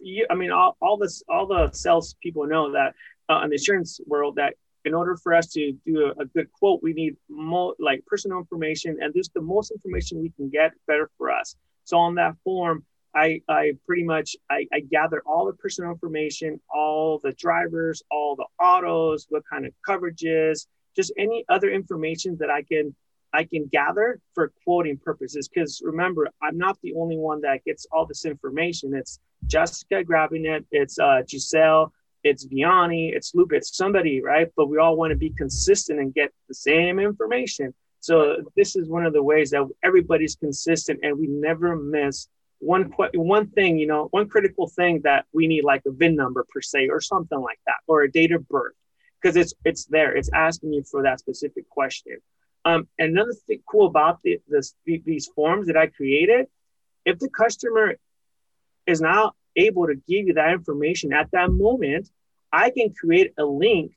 you, 0.00 0.26
I 0.28 0.34
mean, 0.34 0.50
all, 0.50 0.76
all 0.82 0.96
this 0.96 1.22
all 1.28 1.46
the 1.46 1.70
sales 1.72 2.16
people 2.20 2.46
know 2.46 2.72
that 2.72 2.94
uh, 3.30 3.42
in 3.44 3.50
the 3.50 3.56
insurance 3.56 4.00
world 4.06 4.36
that 4.36 4.54
in 4.86 4.94
order 4.94 5.16
for 5.16 5.34
us 5.34 5.48
to 5.48 5.72
do 5.84 6.06
a, 6.06 6.22
a 6.22 6.24
good 6.26 6.50
quote, 6.52 6.82
we 6.82 6.92
need 6.94 7.16
more 7.28 7.74
like 7.78 8.04
personal 8.06 8.38
information, 8.38 8.96
and 9.00 9.14
just 9.14 9.34
the 9.34 9.40
most 9.40 9.70
information 9.70 10.22
we 10.22 10.30
can 10.30 10.48
get, 10.48 10.72
better 10.86 11.10
for 11.18 11.30
us. 11.30 11.56
So 11.84 11.98
on 11.98 12.14
that 12.14 12.34
form 12.42 12.84
I, 13.16 13.40
I 13.48 13.72
pretty 13.86 14.04
much 14.04 14.36
I, 14.50 14.66
I 14.72 14.80
gather 14.80 15.22
all 15.24 15.46
the 15.46 15.54
personal 15.54 15.90
information, 15.90 16.60
all 16.72 17.18
the 17.24 17.32
drivers, 17.32 18.02
all 18.10 18.36
the 18.36 18.44
autos, 18.62 19.26
what 19.30 19.42
kind 19.50 19.64
of 19.64 19.72
coverages, 19.88 20.66
just 20.94 21.12
any 21.16 21.42
other 21.48 21.70
information 21.70 22.36
that 22.40 22.50
I 22.50 22.62
can 22.62 22.94
I 23.32 23.44
can 23.44 23.66
gather 23.66 24.20
for 24.34 24.52
quoting 24.64 24.98
purposes. 24.98 25.48
Because 25.48 25.80
remember, 25.82 26.28
I'm 26.42 26.58
not 26.58 26.78
the 26.82 26.92
only 26.94 27.16
one 27.16 27.40
that 27.40 27.64
gets 27.64 27.86
all 27.90 28.04
this 28.06 28.26
information. 28.26 28.94
It's 28.94 29.18
Jessica 29.46 30.04
grabbing 30.04 30.44
it. 30.44 30.66
It's 30.70 30.98
uh, 30.98 31.22
Giselle. 31.26 31.92
It's 32.22 32.46
Vianney. 32.46 33.14
It's 33.14 33.34
Lupe. 33.34 33.52
It's 33.52 33.76
somebody, 33.76 34.22
right? 34.22 34.48
But 34.56 34.68
we 34.68 34.78
all 34.78 34.96
want 34.96 35.10
to 35.10 35.16
be 35.16 35.30
consistent 35.30 36.00
and 36.00 36.14
get 36.14 36.32
the 36.48 36.54
same 36.54 36.98
information. 36.98 37.74
So 38.00 38.36
this 38.56 38.76
is 38.76 38.88
one 38.88 39.04
of 39.04 39.12
the 39.12 39.22
ways 39.22 39.50
that 39.50 39.66
everybody's 39.82 40.36
consistent 40.36 41.00
and 41.02 41.18
we 41.18 41.26
never 41.26 41.76
miss 41.76 42.28
one 42.58 42.92
one 43.14 43.48
thing, 43.48 43.78
you 43.78 43.86
know, 43.86 44.08
one 44.12 44.28
critical 44.28 44.66
thing 44.68 45.00
that 45.04 45.26
we 45.32 45.46
need 45.46 45.64
like 45.64 45.82
a 45.86 45.90
VIN 45.90 46.16
number 46.16 46.46
per 46.52 46.60
se 46.60 46.88
or 46.88 47.00
something 47.00 47.38
like 47.38 47.60
that, 47.66 47.76
or 47.86 48.02
a 48.02 48.10
date 48.10 48.32
of 48.32 48.48
birth, 48.48 48.74
because 49.20 49.36
it's 49.36 49.54
it's 49.64 49.84
there. 49.86 50.16
It's 50.16 50.30
asking 50.32 50.72
you 50.72 50.82
for 50.82 51.02
that 51.02 51.18
specific 51.18 51.68
question. 51.68 52.16
Um, 52.64 52.88
another 52.98 53.32
thing 53.46 53.60
cool 53.70 53.86
about 53.86 54.20
the, 54.24 54.40
this, 54.48 54.74
these 54.84 55.28
forms 55.36 55.68
that 55.68 55.76
I 55.76 55.86
created, 55.86 56.46
if 57.04 57.18
the 57.20 57.28
customer 57.28 57.94
is 58.86 59.00
now 59.00 59.34
able 59.56 59.86
to 59.86 59.94
give 59.94 60.26
you 60.26 60.34
that 60.34 60.52
information 60.52 61.12
at 61.12 61.30
that 61.32 61.50
moment, 61.50 62.10
I 62.52 62.70
can 62.70 62.92
create 62.92 63.32
a 63.38 63.44
link, 63.44 63.92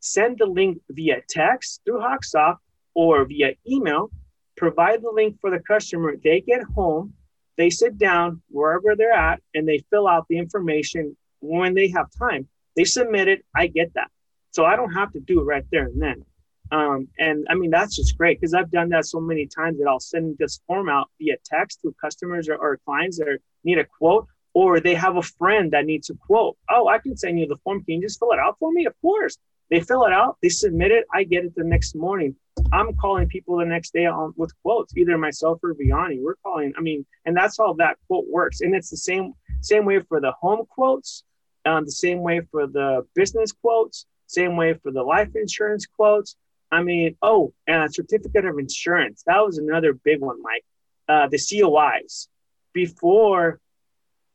send 0.00 0.38
the 0.38 0.46
link 0.46 0.80
via 0.90 1.22
text 1.28 1.82
through 1.84 2.00
Hawksoft 2.00 2.58
or 2.94 3.24
via 3.24 3.54
email, 3.68 4.10
provide 4.56 5.02
the 5.02 5.10
link 5.10 5.38
for 5.40 5.50
the 5.50 5.60
customer. 5.60 6.14
They 6.22 6.40
get 6.40 6.62
home, 6.62 7.14
they 7.56 7.70
sit 7.70 7.98
down 7.98 8.42
wherever 8.48 8.96
they're 8.96 9.12
at 9.12 9.42
and 9.54 9.68
they 9.68 9.84
fill 9.90 10.08
out 10.08 10.26
the 10.28 10.38
information 10.38 11.16
when 11.40 11.74
they 11.74 11.88
have 11.88 12.06
time. 12.18 12.48
They 12.76 12.84
submit 12.84 13.28
it. 13.28 13.44
I 13.54 13.66
get 13.66 13.92
that. 13.94 14.10
So 14.52 14.64
I 14.64 14.76
don't 14.76 14.92
have 14.92 15.12
to 15.12 15.20
do 15.20 15.40
it 15.40 15.44
right 15.44 15.64
there 15.70 15.84
and 15.84 16.00
then. 16.00 16.24
Um, 16.72 17.08
and 17.18 17.46
I 17.50 17.54
mean, 17.54 17.70
that's 17.70 17.96
just 17.96 18.16
great 18.16 18.40
because 18.40 18.54
I've 18.54 18.70
done 18.70 18.90
that 18.90 19.06
so 19.06 19.20
many 19.20 19.46
times 19.46 19.78
that 19.78 19.88
I'll 19.88 20.00
send 20.00 20.38
this 20.38 20.60
form 20.66 20.88
out 20.88 21.10
via 21.20 21.36
text 21.44 21.80
to 21.82 21.94
customers 22.00 22.48
or, 22.48 22.56
or 22.56 22.78
clients 22.84 23.18
that 23.18 23.28
are, 23.28 23.40
need 23.64 23.78
a 23.78 23.84
quote, 23.84 24.26
or 24.54 24.80
they 24.80 24.94
have 24.94 25.16
a 25.16 25.22
friend 25.22 25.72
that 25.72 25.86
needs 25.86 26.10
a 26.10 26.14
quote. 26.14 26.56
Oh, 26.68 26.88
I 26.88 26.98
can 26.98 27.16
send 27.16 27.38
you 27.38 27.46
the 27.46 27.56
form. 27.56 27.84
Can 27.84 27.96
you 27.96 28.02
just 28.02 28.18
fill 28.18 28.32
it 28.32 28.38
out 28.38 28.56
for 28.58 28.72
me? 28.72 28.86
Of 28.86 28.94
course. 29.00 29.38
They 29.70 29.80
fill 29.80 30.04
it 30.04 30.12
out, 30.12 30.36
they 30.42 30.48
submit 30.48 30.90
it, 30.90 31.06
I 31.14 31.22
get 31.22 31.44
it 31.44 31.54
the 31.54 31.62
next 31.62 31.94
morning. 31.94 32.34
I'm 32.72 32.94
calling 32.96 33.28
people 33.28 33.56
the 33.58 33.64
next 33.64 33.92
day 33.92 34.04
on 34.06 34.34
with 34.36 34.52
quotes, 34.62 34.96
either 34.96 35.16
myself 35.16 35.60
or 35.62 35.74
Vianney. 35.74 36.20
We're 36.20 36.34
calling. 36.42 36.72
I 36.76 36.80
mean, 36.80 37.06
and 37.24 37.36
that's 37.36 37.56
how 37.56 37.74
that 37.74 37.96
quote 38.06 38.26
works. 38.28 38.60
And 38.60 38.74
it's 38.74 38.90
the 38.90 38.96
same 38.96 39.32
same 39.60 39.84
way 39.84 40.00
for 40.00 40.20
the 40.20 40.32
home 40.32 40.66
quotes, 40.68 41.22
um, 41.64 41.84
the 41.84 41.92
same 41.92 42.20
way 42.20 42.40
for 42.50 42.66
the 42.66 43.06
business 43.14 43.52
quotes, 43.52 44.06
same 44.26 44.56
way 44.56 44.74
for 44.74 44.90
the 44.90 45.02
life 45.02 45.30
insurance 45.34 45.86
quotes. 45.86 46.36
I 46.72 46.82
mean, 46.82 47.16
oh, 47.22 47.52
and 47.66 47.84
a 47.84 47.92
certificate 47.92 48.44
of 48.44 48.58
insurance. 48.58 49.22
That 49.26 49.44
was 49.44 49.58
another 49.58 49.92
big 49.92 50.20
one, 50.20 50.42
Mike. 50.42 50.64
Uh, 51.08 51.28
the 51.28 51.38
COIs. 51.38 52.28
Before 52.72 53.60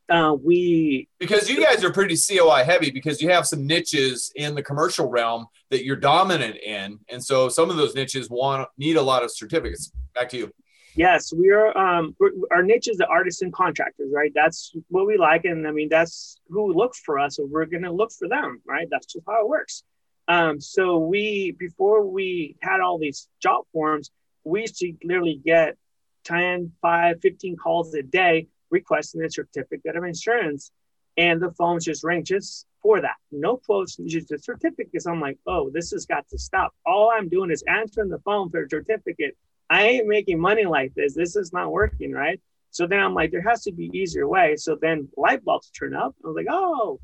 uh, 0.08 0.36
we 0.40 1.08
because 1.18 1.50
you 1.50 1.62
guys 1.62 1.82
are 1.82 1.92
pretty 1.92 2.16
COI 2.16 2.62
heavy 2.64 2.90
because 2.90 3.20
you 3.20 3.30
have 3.30 3.46
some 3.46 3.66
niches 3.66 4.30
in 4.36 4.54
the 4.54 4.62
commercial 4.62 5.08
realm 5.08 5.46
that 5.70 5.84
you're 5.84 5.96
dominant 5.96 6.56
in, 6.56 6.98
and 7.08 7.22
so 7.22 7.48
some 7.48 7.70
of 7.70 7.76
those 7.76 7.94
niches 7.94 8.30
want 8.30 8.68
need 8.78 8.96
a 8.96 9.02
lot 9.02 9.24
of 9.24 9.32
certificates. 9.32 9.90
Back 10.14 10.28
to 10.30 10.36
you. 10.36 10.52
Yes, 10.94 11.32
we 11.32 11.50
are. 11.50 11.76
Um, 11.76 12.16
our 12.50 12.62
niche 12.62 12.88
is 12.88 12.96
the 12.96 13.06
artisan 13.06 13.52
contractors, 13.52 14.08
right? 14.12 14.32
That's 14.34 14.72
what 14.88 15.06
we 15.06 15.18
like, 15.18 15.44
and 15.44 15.66
I 15.66 15.72
mean 15.72 15.88
that's 15.88 16.38
who 16.48 16.72
looks 16.72 17.00
for 17.00 17.18
us, 17.18 17.36
so 17.36 17.46
we're 17.50 17.66
gonna 17.66 17.92
look 17.92 18.12
for 18.12 18.28
them, 18.28 18.62
right? 18.66 18.86
That's 18.90 19.06
just 19.06 19.24
how 19.26 19.42
it 19.42 19.48
works. 19.48 19.82
Um, 20.28 20.60
so 20.60 20.98
we 20.98 21.54
before 21.58 22.06
we 22.06 22.56
had 22.62 22.80
all 22.80 22.98
these 22.98 23.28
jot 23.42 23.66
forms, 23.72 24.10
we 24.44 24.62
used 24.62 24.78
to 24.78 24.92
literally 25.02 25.40
get 25.44 25.76
10, 26.24 26.72
5, 26.82 27.20
15 27.20 27.56
calls 27.56 27.94
a 27.94 28.02
day 28.02 28.48
requesting 28.70 29.22
a 29.22 29.30
certificate 29.30 29.96
of 29.96 30.04
insurance. 30.04 30.70
And 31.18 31.40
the 31.40 31.50
phones 31.52 31.86
just 31.86 32.04
ring 32.04 32.24
just 32.24 32.66
for 32.82 33.00
that. 33.00 33.16
No 33.32 33.56
quotes, 33.56 33.96
just 33.96 34.30
a 34.32 34.38
certificate. 34.38 35.02
I'm 35.06 35.20
like, 35.20 35.38
oh, 35.46 35.70
this 35.72 35.90
has 35.92 36.04
got 36.04 36.28
to 36.28 36.38
stop. 36.38 36.74
All 36.84 37.10
I'm 37.10 37.28
doing 37.28 37.50
is 37.50 37.64
answering 37.66 38.10
the 38.10 38.18
phone 38.18 38.50
for 38.50 38.64
a 38.64 38.68
certificate. 38.68 39.36
I 39.70 39.84
ain't 39.84 40.06
making 40.06 40.38
money 40.38 40.64
like 40.64 40.94
this. 40.94 41.14
This 41.14 41.34
is 41.34 41.52
not 41.52 41.72
working, 41.72 42.12
right? 42.12 42.40
So 42.70 42.86
then 42.86 43.00
I'm 43.00 43.14
like, 43.14 43.30
there 43.30 43.42
has 43.42 43.62
to 43.64 43.72
be 43.72 43.90
easier 43.94 44.28
way. 44.28 44.56
So 44.56 44.76
then 44.80 45.08
light 45.16 45.42
bulbs 45.44 45.70
turn 45.70 45.94
up. 45.94 46.14
I 46.22 46.28
was 46.28 46.36
like, 46.36 46.46
oh, 46.50 47.00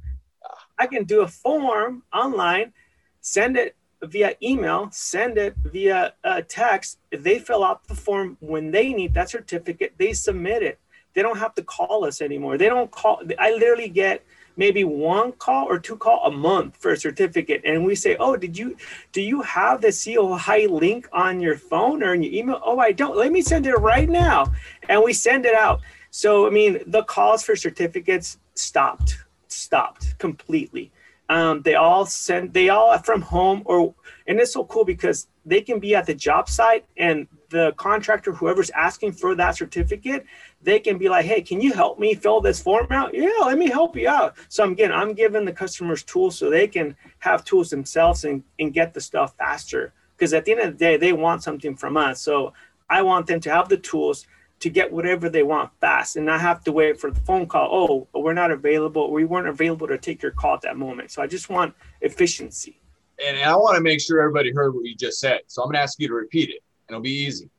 I 0.78 0.86
can 0.86 1.04
do 1.04 1.22
a 1.22 1.28
form 1.28 2.02
online, 2.12 2.72
send 3.20 3.56
it 3.56 3.76
via 4.02 4.34
email, 4.42 4.88
send 4.92 5.38
it 5.38 5.54
via 5.64 6.12
uh, 6.24 6.42
text. 6.48 6.98
They 7.10 7.38
fill 7.38 7.64
out 7.64 7.86
the 7.88 7.94
form 7.94 8.36
when 8.40 8.70
they 8.70 8.92
need 8.92 9.14
that 9.14 9.30
certificate, 9.30 9.94
they 9.98 10.12
submit 10.12 10.62
it 10.62 10.78
they 11.14 11.22
don't 11.22 11.38
have 11.38 11.54
to 11.54 11.62
call 11.62 12.04
us 12.04 12.20
anymore. 12.20 12.58
They 12.58 12.68
don't 12.68 12.90
call. 12.90 13.22
I 13.38 13.52
literally 13.52 13.88
get 13.88 14.24
maybe 14.56 14.84
one 14.84 15.32
call 15.32 15.66
or 15.66 15.78
two 15.78 15.96
call 15.96 16.24
a 16.26 16.30
month 16.30 16.76
for 16.76 16.92
a 16.92 16.96
certificate, 16.96 17.62
and 17.64 17.84
we 17.84 17.94
say, 17.94 18.16
"Oh, 18.16 18.36
did 18.36 18.58
you 18.58 18.76
do 19.12 19.20
you 19.20 19.42
have 19.42 19.80
the 19.80 19.92
COI 19.92 20.66
link 20.68 21.08
on 21.12 21.40
your 21.40 21.56
phone 21.56 22.02
or 22.02 22.14
in 22.14 22.22
your 22.22 22.32
email?" 22.32 22.60
"Oh, 22.64 22.78
I 22.78 22.92
don't. 22.92 23.16
Let 23.16 23.32
me 23.32 23.42
send 23.42 23.66
it 23.66 23.74
right 23.76 24.08
now," 24.08 24.52
and 24.88 25.02
we 25.02 25.12
send 25.12 25.46
it 25.46 25.54
out. 25.54 25.80
So 26.10 26.46
I 26.46 26.50
mean, 26.50 26.80
the 26.86 27.02
calls 27.04 27.42
for 27.42 27.56
certificates 27.56 28.38
stopped, 28.54 29.18
stopped 29.48 30.18
completely. 30.18 30.92
Um, 31.28 31.62
they 31.62 31.76
all 31.76 32.04
send, 32.04 32.52
they 32.52 32.68
all 32.68 32.90
are 32.90 33.02
from 33.02 33.22
home 33.22 33.62
or, 33.64 33.94
and 34.26 34.38
it's 34.38 34.52
so 34.52 34.64
cool 34.64 34.84
because 34.84 35.28
they 35.46 35.62
can 35.62 35.78
be 35.78 35.94
at 35.94 36.04
the 36.04 36.14
job 36.14 36.48
site 36.48 36.84
and 36.98 37.26
the 37.48 37.72
contractor, 37.76 38.32
whoever's 38.32 38.70
asking 38.70 39.12
for 39.12 39.34
that 39.36 39.56
certificate, 39.56 40.26
they 40.62 40.78
can 40.78 40.98
be 40.98 41.08
like, 41.08 41.24
hey, 41.24 41.42
can 41.42 41.60
you 41.60 41.72
help 41.72 41.98
me 41.98 42.14
fill 42.14 42.40
this 42.40 42.62
form 42.62 42.86
out? 42.90 43.14
Yeah, 43.14 43.30
let 43.44 43.58
me 43.58 43.68
help 43.68 43.96
you 43.96 44.08
out. 44.08 44.36
So 44.48 44.64
again, 44.64 44.92
I'm 44.92 45.12
giving 45.12 45.44
the 45.44 45.52
customers 45.52 46.02
tools 46.02 46.38
so 46.38 46.50
they 46.50 46.68
can 46.68 46.96
have 47.18 47.44
tools 47.44 47.70
themselves 47.70 48.24
and, 48.24 48.42
and 48.58 48.72
get 48.72 48.94
the 48.94 49.00
stuff 49.00 49.36
faster. 49.36 49.92
Because 50.16 50.32
at 50.34 50.44
the 50.44 50.52
end 50.52 50.60
of 50.60 50.72
the 50.72 50.78
day, 50.78 50.96
they 50.96 51.12
want 51.12 51.42
something 51.42 51.74
from 51.74 51.96
us. 51.96 52.20
So 52.20 52.52
I 52.88 53.02
want 53.02 53.26
them 53.26 53.40
to 53.40 53.50
have 53.50 53.68
the 53.68 53.76
tools 53.76 54.26
to 54.60 54.70
get 54.70 54.92
whatever 54.92 55.28
they 55.28 55.42
want 55.42 55.72
fast 55.80 56.14
and 56.14 56.24
not 56.24 56.40
have 56.40 56.62
to 56.62 56.70
wait 56.70 57.00
for 57.00 57.10
the 57.10 57.20
phone 57.22 57.46
call. 57.46 58.06
Oh, 58.14 58.20
we're 58.20 58.32
not 58.32 58.52
available. 58.52 59.10
We 59.10 59.24
weren't 59.24 59.48
available 59.48 59.88
to 59.88 59.98
take 59.98 60.22
your 60.22 60.30
call 60.30 60.54
at 60.54 60.60
that 60.62 60.76
moment. 60.76 61.10
So 61.10 61.20
I 61.20 61.26
just 61.26 61.50
want 61.50 61.74
efficiency. 62.00 62.78
And 63.26 63.38
I 63.38 63.56
want 63.56 63.74
to 63.74 63.82
make 63.82 64.00
sure 64.00 64.20
everybody 64.20 64.52
heard 64.52 64.74
what 64.74 64.84
you 64.84 64.94
just 64.94 65.18
said. 65.18 65.40
So 65.48 65.62
I'm 65.62 65.66
going 65.66 65.74
to 65.74 65.80
ask 65.80 65.98
you 65.98 66.06
to 66.06 66.14
repeat 66.14 66.50
it 66.50 66.62
and 66.86 66.94
it'll 66.94 67.02
be 67.02 67.10
easy. 67.10 67.50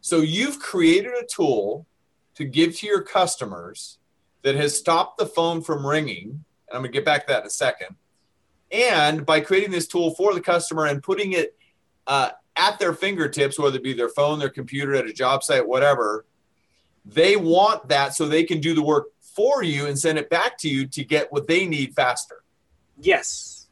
So 0.00 0.20
you've 0.20 0.60
created 0.60 1.12
a 1.12 1.26
tool 1.26 1.86
to 2.38 2.44
give 2.44 2.76
to 2.76 2.86
your 2.86 3.02
customers 3.02 3.98
that 4.42 4.54
has 4.54 4.78
stopped 4.78 5.18
the 5.18 5.26
phone 5.26 5.60
from 5.60 5.84
ringing. 5.84 6.44
And 6.68 6.76
I'm 6.76 6.82
going 6.82 6.92
to 6.92 6.96
get 6.96 7.04
back 7.04 7.26
to 7.26 7.32
that 7.32 7.40
in 7.40 7.48
a 7.48 7.50
second. 7.50 7.96
And 8.70 9.26
by 9.26 9.40
creating 9.40 9.72
this 9.72 9.88
tool 9.88 10.14
for 10.14 10.32
the 10.34 10.40
customer 10.40 10.86
and 10.86 11.02
putting 11.02 11.32
it 11.32 11.56
uh, 12.06 12.30
at 12.54 12.78
their 12.78 12.92
fingertips, 12.92 13.58
whether 13.58 13.78
it 13.78 13.82
be 13.82 13.92
their 13.92 14.08
phone, 14.08 14.38
their 14.38 14.50
computer, 14.50 14.94
at 14.94 15.06
a 15.06 15.12
job 15.12 15.42
site, 15.42 15.66
whatever, 15.66 16.26
they 17.04 17.34
want 17.34 17.88
that 17.88 18.14
so 18.14 18.28
they 18.28 18.44
can 18.44 18.60
do 18.60 18.72
the 18.72 18.82
work 18.82 19.06
for 19.20 19.64
you 19.64 19.86
and 19.86 19.98
send 19.98 20.16
it 20.16 20.30
back 20.30 20.56
to 20.58 20.68
you 20.68 20.86
to 20.86 21.02
get 21.02 21.32
what 21.32 21.48
they 21.48 21.66
need 21.66 21.92
faster. 21.92 22.44
Yes. 23.00 23.66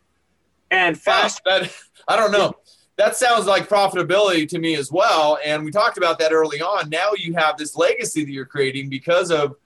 And 0.72 0.98
fast. 0.98 1.40
That, 1.44 1.72
I 2.08 2.16
don't 2.16 2.32
know. 2.32 2.56
That 2.96 3.14
sounds 3.14 3.46
like 3.46 3.68
profitability 3.68 4.48
to 4.48 4.58
me 4.58 4.74
as 4.76 4.90
well. 4.90 5.38
And 5.44 5.64
we 5.64 5.70
talked 5.70 5.98
about 5.98 6.18
that 6.18 6.32
early 6.32 6.62
on. 6.62 6.88
Now 6.88 7.10
you 7.16 7.34
have 7.34 7.58
this 7.58 7.76
legacy 7.76 8.24
that 8.24 8.30
you're 8.30 8.46
creating 8.46 8.88
because 8.88 9.30
of 9.30 9.56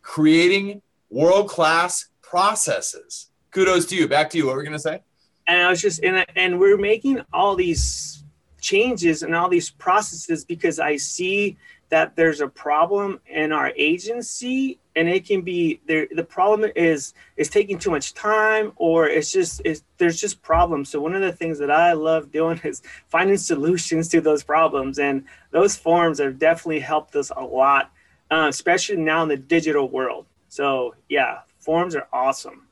creating 0.00 0.80
world 1.10 1.48
class 1.48 2.08
processes. 2.22 3.28
Kudos 3.50 3.84
to 3.86 3.96
you. 3.96 4.08
Back 4.08 4.30
to 4.30 4.38
you. 4.38 4.46
What 4.46 4.54
were 4.54 4.60
we 4.60 4.64
going 4.64 4.72
to 4.72 4.78
say? 4.78 5.02
And 5.46 5.60
I 5.60 5.68
was 5.68 5.82
just, 5.82 6.02
and, 6.02 6.24
and 6.34 6.58
we're 6.58 6.78
making 6.78 7.20
all 7.34 7.54
these 7.54 8.24
changes 8.60 9.22
and 9.22 9.34
all 9.34 9.50
these 9.50 9.70
processes 9.70 10.44
because 10.44 10.78
I 10.78 10.96
see 10.96 11.58
that 11.90 12.16
there's 12.16 12.40
a 12.40 12.48
problem 12.48 13.20
in 13.26 13.52
our 13.52 13.72
agency 13.76 14.78
and 14.96 15.08
it 15.08 15.26
can 15.26 15.42
be 15.42 15.80
there 15.86 16.06
the 16.12 16.24
problem 16.24 16.70
is 16.76 17.14
is 17.36 17.48
taking 17.48 17.78
too 17.78 17.90
much 17.90 18.14
time 18.14 18.72
or 18.76 19.08
it's 19.08 19.32
just 19.32 19.62
it's, 19.64 19.82
there's 19.98 20.20
just 20.20 20.42
problems 20.42 20.88
so 20.88 21.00
one 21.00 21.14
of 21.14 21.22
the 21.22 21.32
things 21.32 21.58
that 21.58 21.70
i 21.70 21.92
love 21.92 22.30
doing 22.30 22.60
is 22.64 22.82
finding 23.08 23.36
solutions 23.36 24.08
to 24.08 24.20
those 24.20 24.42
problems 24.42 24.98
and 24.98 25.24
those 25.50 25.76
forms 25.76 26.18
have 26.18 26.38
definitely 26.38 26.80
helped 26.80 27.16
us 27.16 27.30
a 27.36 27.42
lot 27.42 27.90
uh, 28.30 28.46
especially 28.48 28.96
now 28.96 29.22
in 29.22 29.28
the 29.28 29.36
digital 29.36 29.88
world 29.88 30.26
so 30.48 30.94
yeah 31.08 31.40
forms 31.58 31.94
are 31.94 32.08
awesome 32.12 32.66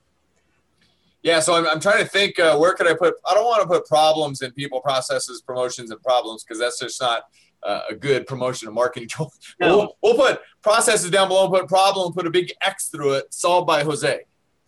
yeah, 1.22 1.40
so 1.40 1.54
I'm, 1.54 1.66
I'm 1.66 1.80
trying 1.80 1.98
to 1.98 2.08
think 2.08 2.38
uh, 2.38 2.56
where 2.56 2.72
could 2.72 2.86
I 2.86 2.94
put. 2.94 3.14
I 3.30 3.34
don't 3.34 3.44
want 3.44 3.60
to 3.60 3.68
put 3.68 3.86
problems 3.86 4.40
in 4.40 4.52
people, 4.52 4.80
processes, 4.80 5.42
promotions, 5.42 5.90
and 5.90 6.02
problems 6.02 6.44
because 6.44 6.58
that's 6.58 6.78
just 6.78 6.98
not 6.98 7.24
uh, 7.62 7.82
a 7.90 7.94
good 7.94 8.26
promotion 8.26 8.68
and 8.68 8.74
marketing 8.74 9.08
tool. 9.12 9.32
No. 9.60 9.76
We'll, 9.76 9.96
we'll, 10.02 10.14
put 10.14 10.40
processes 10.62 11.10
down 11.10 11.28
below, 11.28 11.48
put 11.48 11.68
problem, 11.68 12.12
put 12.12 12.26
a 12.26 12.30
big 12.30 12.52
X 12.60 12.88
through 12.88 13.14
it, 13.14 13.32
solved 13.32 13.66
by 13.66 13.82
Jose. 13.82 14.20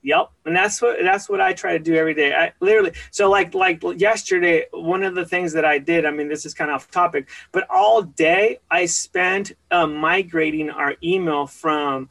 Yep, 0.05 0.31
and 0.47 0.57
that's 0.57 0.83
what 0.83 0.99
that's 1.01 1.29
what 1.29 1.41
I 1.41 1.53
try 1.53 1.75
to 1.75 1.79
do 1.79 1.95
every 1.95 2.13
day. 2.15 2.35
I 2.35 2.53
literally 2.59 2.93
so 3.13 3.31
like 3.31 3.55
like 3.55 3.81
yesterday, 3.97 4.67
one 4.73 5.05
of 5.05 5.15
the 5.15 5.25
things 5.25 5.53
that 5.53 5.65
I 5.65 5.79
did. 5.79 6.05
I 6.05 6.11
mean, 6.11 6.29
this 6.29 6.45
is 6.45 6.55
kind 6.55 6.73
of 6.73 6.77
off 6.77 6.91
topic, 6.91 7.29
but 7.53 7.69
all 7.71 8.03
day 8.03 8.59
I 8.69 8.87
spent 8.87 9.53
uh, 9.71 9.87
migrating 9.87 10.71
our 10.71 10.97
email 11.05 11.47
from 11.47 12.09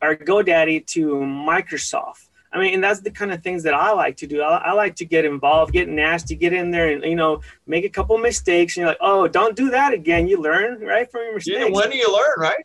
our 0.00 0.14
GoDaddy 0.14 0.86
to 0.88 1.14
Microsoft 1.16 2.28
I 2.54 2.60
mean, 2.60 2.74
and 2.74 2.84
that's 2.84 3.00
the 3.00 3.10
kind 3.10 3.32
of 3.32 3.42
things 3.42 3.64
that 3.64 3.74
I 3.74 3.90
like 3.92 4.16
to 4.18 4.28
do. 4.28 4.40
I, 4.40 4.58
I, 4.58 4.72
like 4.72 4.94
to 4.96 5.04
get 5.04 5.24
involved, 5.24 5.72
get 5.72 5.88
nasty, 5.88 6.36
get 6.36 6.52
in 6.52 6.70
there, 6.70 6.88
and 6.88 7.02
you 7.02 7.16
know, 7.16 7.40
make 7.66 7.84
a 7.84 7.88
couple 7.88 8.16
mistakes. 8.16 8.76
And 8.76 8.82
you're 8.82 8.90
like, 8.90 8.98
oh, 9.00 9.26
don't 9.26 9.56
do 9.56 9.70
that 9.70 9.92
again. 9.92 10.28
You 10.28 10.40
learn 10.40 10.80
right 10.80 11.10
from 11.10 11.22
your 11.22 11.34
mistakes. 11.34 11.58
Yeah, 11.58 11.68
when 11.68 11.90
do 11.90 11.96
you 11.96 12.12
learn, 12.12 12.38
right? 12.38 12.64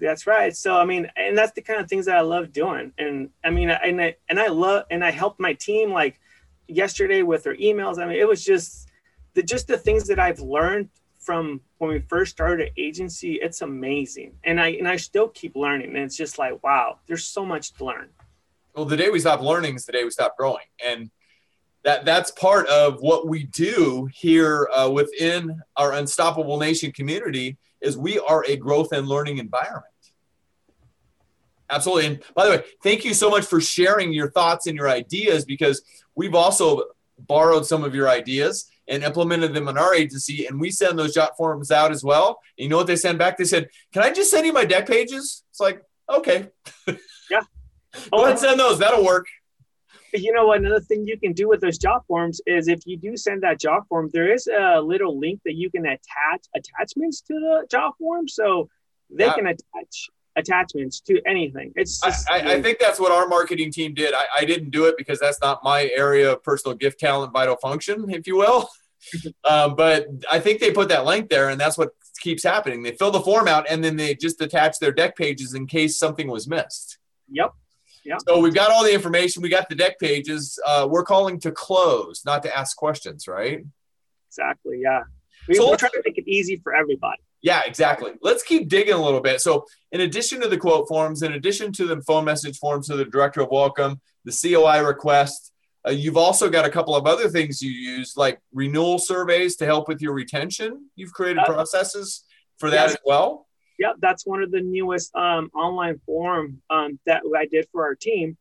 That's 0.00 0.26
right. 0.26 0.54
So 0.54 0.76
I 0.76 0.84
mean, 0.84 1.08
and 1.16 1.38
that's 1.38 1.52
the 1.52 1.62
kind 1.62 1.80
of 1.80 1.88
things 1.88 2.06
that 2.06 2.16
I 2.16 2.20
love 2.20 2.52
doing. 2.52 2.92
And 2.98 3.30
I 3.44 3.50
mean, 3.50 3.70
and 3.70 4.02
I 4.02 4.16
and 4.28 4.40
I 4.40 4.48
love 4.48 4.84
and 4.90 5.04
I 5.04 5.12
helped 5.12 5.38
my 5.38 5.54
team 5.54 5.92
like 5.92 6.20
yesterday 6.66 7.22
with 7.22 7.44
their 7.44 7.56
emails. 7.56 8.02
I 8.02 8.06
mean, 8.06 8.18
it 8.18 8.26
was 8.26 8.44
just 8.44 8.88
the 9.34 9.42
just 9.42 9.68
the 9.68 9.78
things 9.78 10.08
that 10.08 10.18
I've 10.18 10.40
learned 10.40 10.88
from 11.20 11.60
when 11.78 11.90
we 11.90 12.00
first 12.00 12.32
started 12.32 12.68
an 12.68 12.74
agency. 12.76 13.34
It's 13.34 13.62
amazing, 13.62 14.34
and 14.42 14.60
I 14.60 14.70
and 14.70 14.88
I 14.88 14.96
still 14.96 15.28
keep 15.28 15.54
learning. 15.54 15.94
And 15.94 16.04
it's 16.04 16.16
just 16.16 16.38
like, 16.38 16.60
wow, 16.64 16.98
there's 17.06 17.24
so 17.24 17.46
much 17.46 17.72
to 17.74 17.84
learn 17.84 18.08
well 18.78 18.86
the 18.86 18.96
day 18.96 19.10
we 19.10 19.18
stop 19.18 19.40
learning 19.40 19.74
is 19.74 19.84
the 19.84 19.92
day 19.92 20.04
we 20.04 20.10
stop 20.10 20.36
growing. 20.36 20.64
And 20.84 21.10
that 21.84 22.04
that's 22.04 22.30
part 22.30 22.68
of 22.68 23.00
what 23.00 23.26
we 23.26 23.44
do 23.44 24.08
here 24.12 24.68
uh, 24.74 24.90
within 24.90 25.60
our 25.76 25.92
unstoppable 25.94 26.58
nation 26.58 26.92
community 26.92 27.56
is 27.80 27.96
we 27.96 28.18
are 28.20 28.44
a 28.46 28.56
growth 28.56 28.92
and 28.92 29.08
learning 29.08 29.38
environment. 29.38 29.84
Absolutely. 31.70 32.06
And 32.06 32.22
by 32.34 32.44
the 32.44 32.50
way 32.52 32.64
thank 32.82 33.04
you 33.04 33.14
so 33.14 33.30
much 33.30 33.44
for 33.44 33.60
sharing 33.60 34.12
your 34.12 34.30
thoughts 34.30 34.66
and 34.66 34.76
your 34.76 34.88
ideas 34.88 35.44
because 35.44 35.82
we've 36.14 36.34
also 36.34 36.84
borrowed 37.18 37.66
some 37.66 37.84
of 37.84 37.94
your 37.94 38.08
ideas 38.08 38.70
and 38.86 39.02
implemented 39.02 39.52
them 39.54 39.68
in 39.68 39.76
our 39.76 39.94
agency 39.94 40.46
and 40.46 40.60
we 40.60 40.70
send 40.70 40.98
those 40.98 41.14
jot 41.14 41.36
forms 41.36 41.70
out 41.70 41.90
as 41.90 42.02
well. 42.02 42.40
And 42.56 42.64
you 42.64 42.68
know 42.68 42.78
what 42.78 42.86
they 42.86 42.96
send 42.96 43.18
back? 43.18 43.36
They 43.38 43.44
said 43.44 43.68
can 43.92 44.02
i 44.02 44.10
just 44.10 44.30
send 44.30 44.46
you 44.46 44.52
my 44.52 44.64
dec 44.64 44.86
pages? 44.86 45.42
It's 45.50 45.60
like 45.60 45.82
okay. 46.08 46.48
Yeah 47.30 47.42
Oh, 48.12 48.22
let's 48.22 48.40
send 48.40 48.58
those. 48.58 48.78
That'll 48.78 49.04
work. 49.04 49.26
You 50.14 50.32
know, 50.32 50.52
another 50.52 50.80
thing 50.80 51.04
you 51.04 51.18
can 51.18 51.32
do 51.32 51.48
with 51.48 51.60
those 51.60 51.76
jot 51.76 52.06
forms 52.06 52.40
is 52.46 52.68
if 52.68 52.80
you 52.86 52.96
do 52.96 53.16
send 53.16 53.42
that 53.42 53.60
jot 53.60 53.86
form, 53.88 54.08
there 54.12 54.32
is 54.32 54.46
a 54.46 54.80
little 54.80 55.18
link 55.18 55.40
that 55.44 55.54
you 55.54 55.70
can 55.70 55.84
attach 55.84 56.46
attachments 56.54 57.20
to 57.22 57.34
the 57.34 57.66
jot 57.70 57.94
form, 57.98 58.26
so 58.26 58.70
they 59.10 59.26
yeah. 59.26 59.34
can 59.34 59.46
attach 59.46 60.08
attachments 60.36 61.00
to 61.00 61.20
anything. 61.26 61.72
It's 61.76 62.00
just, 62.00 62.30
I, 62.30 62.38
I, 62.38 62.52
I, 62.54 62.62
think 62.62 62.78
that's 62.78 63.00
what 63.00 63.12
our 63.12 63.26
marketing 63.26 63.72
team 63.72 63.92
did. 63.92 64.14
I, 64.14 64.24
I, 64.38 64.44
didn't 64.44 64.70
do 64.70 64.86
it 64.86 64.96
because 64.96 65.18
that's 65.18 65.40
not 65.40 65.64
my 65.64 65.90
area 65.94 66.32
of 66.32 66.42
personal 66.44 66.76
gift, 66.76 67.00
talent, 67.00 67.32
vital 67.32 67.56
function, 67.56 68.08
if 68.10 68.26
you 68.26 68.36
will. 68.36 68.68
um, 69.44 69.74
but 69.74 70.06
I 70.30 70.38
think 70.38 70.60
they 70.60 70.70
put 70.70 70.88
that 70.90 71.04
link 71.04 71.28
there, 71.28 71.48
and 71.48 71.60
that's 71.60 71.76
what 71.76 71.90
keeps 72.20 72.42
happening. 72.42 72.82
They 72.82 72.92
fill 72.92 73.10
the 73.10 73.20
form 73.20 73.48
out, 73.48 73.66
and 73.68 73.82
then 73.82 73.96
they 73.96 74.14
just 74.14 74.40
attach 74.40 74.78
their 74.78 74.92
dec 74.92 75.16
pages 75.16 75.54
in 75.54 75.66
case 75.66 75.98
something 75.98 76.28
was 76.28 76.48
missed. 76.48 76.98
Yep. 77.30 77.52
Yeah. 78.08 78.16
So 78.26 78.40
we've 78.40 78.54
got 78.54 78.70
all 78.70 78.82
the 78.82 78.94
information. 78.94 79.42
We 79.42 79.50
got 79.50 79.68
the 79.68 79.74
dec 79.74 79.98
pages. 80.00 80.58
Uh, 80.66 80.88
we're 80.90 81.04
calling 81.04 81.38
to 81.40 81.52
close, 81.52 82.22
not 82.24 82.42
to 82.44 82.58
ask 82.58 82.74
questions, 82.74 83.28
right? 83.28 83.66
Exactly. 84.30 84.80
Yeah. 84.82 85.02
We, 85.46 85.56
so 85.56 85.68
we're 85.68 85.76
trying 85.76 85.92
to 85.92 86.02
make 86.06 86.16
it 86.16 86.26
easy 86.26 86.56
for 86.56 86.74
everybody. 86.74 87.20
Yeah, 87.42 87.60
exactly. 87.66 88.12
Let's 88.22 88.42
keep 88.42 88.68
digging 88.68 88.94
a 88.94 89.02
little 89.02 89.20
bit. 89.20 89.42
So, 89.42 89.66
in 89.92 90.00
addition 90.00 90.40
to 90.40 90.48
the 90.48 90.56
quote 90.56 90.88
forms, 90.88 91.22
in 91.22 91.34
addition 91.34 91.70
to 91.72 91.86
the 91.86 92.00
phone 92.00 92.24
message 92.24 92.58
forms 92.58 92.88
to 92.88 92.96
the 92.96 93.04
director 93.04 93.42
of 93.42 93.50
welcome, 93.50 94.00
the 94.24 94.32
COI 94.32 94.84
request, 94.84 95.52
uh, 95.86 95.90
you've 95.90 96.16
also 96.16 96.48
got 96.48 96.64
a 96.64 96.70
couple 96.70 96.96
of 96.96 97.06
other 97.06 97.28
things 97.28 97.60
you 97.60 97.70
use, 97.70 98.16
like 98.16 98.40
renewal 98.52 98.98
surveys 98.98 99.56
to 99.56 99.66
help 99.66 99.86
with 99.86 100.00
your 100.00 100.14
retention. 100.14 100.86
You've 100.96 101.12
created 101.12 101.44
processes 101.44 102.24
for 102.56 102.70
that 102.70 102.88
yes. 102.88 102.92
as 102.92 102.98
well. 103.04 103.47
Yep, 103.78 103.96
that's 104.00 104.26
one 104.26 104.42
of 104.42 104.50
the 104.50 104.60
newest 104.60 105.14
um, 105.14 105.50
online 105.54 106.00
forum 106.04 106.60
um, 106.68 106.98
that 107.06 107.22
I 107.36 107.46
did 107.46 107.68
for 107.70 107.84
our 107.84 107.94
team. 107.94 108.36